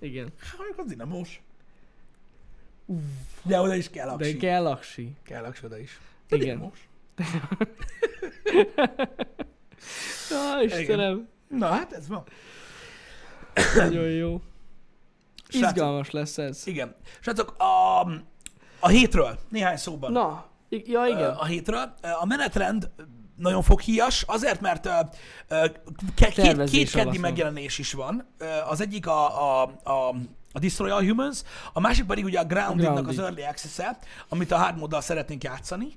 [0.00, 0.28] Igen.
[0.40, 1.42] Hát, mondjuk az dinamós.
[3.42, 4.36] De oda is kell De aksi.
[4.36, 5.12] kell aksi.
[5.24, 6.00] Kell aksi oda is.
[6.28, 6.48] De Igen.
[6.48, 6.88] dinamós.
[10.30, 11.28] Na, Istenem.
[11.48, 12.24] Na, hát ez van.
[13.76, 14.40] Nagyon jó.
[15.48, 16.62] Srácok, Izgalmas lesz ez.
[16.66, 16.94] Igen.
[17.20, 18.00] Srácok, a,
[18.80, 20.12] a hétről néhány szóban.
[20.12, 21.30] Na, ja igen.
[21.30, 21.94] a hétről.
[22.20, 22.90] A menetrend
[23.36, 24.88] nagyon foghíjas, azért, mert
[26.14, 28.26] két, két keddi megjelenés is van.
[28.68, 30.14] Az egyik a, a, a,
[30.52, 31.42] a Destroy All Humans,
[31.72, 33.38] a másik pedig ugye a Grounded-nak az Grounded.
[33.38, 33.80] Early access
[34.28, 35.88] amit a hard móddal szeretnénk játszani.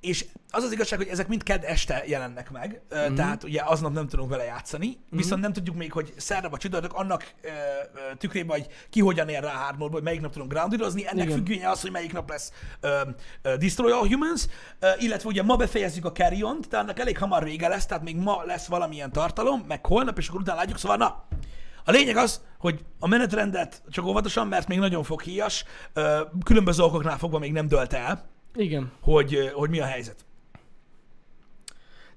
[0.00, 2.98] És az az igazság, hogy ezek mind kedd este jelennek meg, Mhm.
[3.00, 3.14] mm-hmm.
[3.14, 5.16] tehát ugye aznap nem tudunk vele játszani, mm-hmm.
[5.16, 9.28] viszont nem tudjuk még, hogy szerda vagy csütörtök annak ö, ö, tükrében, hogy ki hogyan
[9.28, 11.36] ér rá hard módba, hogy melyik nap tudunk groundidozni, ennek Igen.
[11.36, 13.00] függvénye az, hogy melyik nap lesz ö,
[13.42, 14.46] ö, Destroy All Humans,
[14.78, 18.02] ö, illetve ugye ma befejezzük a carry on de annak elég hamar vége lesz, tehát
[18.04, 21.24] még ma lesz valamilyen tartalom, meg holnap, és akkor utána látjuk, szóval na,
[21.84, 27.18] a lényeg az, hogy a menetrendet csak óvatosan, mert még nagyon foghíjas, ö, különböző okoknál
[27.18, 28.92] fogva még nem dölt el, Igen.
[29.00, 30.24] hogy, hogy mi a helyzet.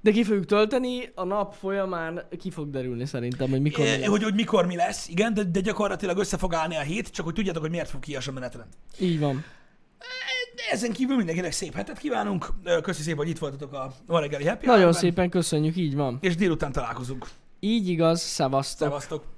[0.02, 4.08] De ki fogjuk tölteni, a nap folyamán ki fog derülni szerintem, hogy mikor mi lesz.
[4.08, 7.26] hogy, hogy mikor mi lesz, igen, de, de gyakorlatilag össze fog állni a hét, csak
[7.26, 8.68] hogy tudjátok, hogy miért fog kias a menetrend.
[9.00, 9.46] Így van.
[10.56, 12.50] De ezen kívül mindenkinek szép hetet kívánunk.
[12.82, 16.18] Köszi szépen, hogy itt voltatok a ma reggeli happy Nagyon szépen köszönjük, így van.
[16.22, 17.28] És délután találkozunk.
[17.60, 18.88] Így igaz, szevasztok.
[18.88, 19.33] Szevasztok!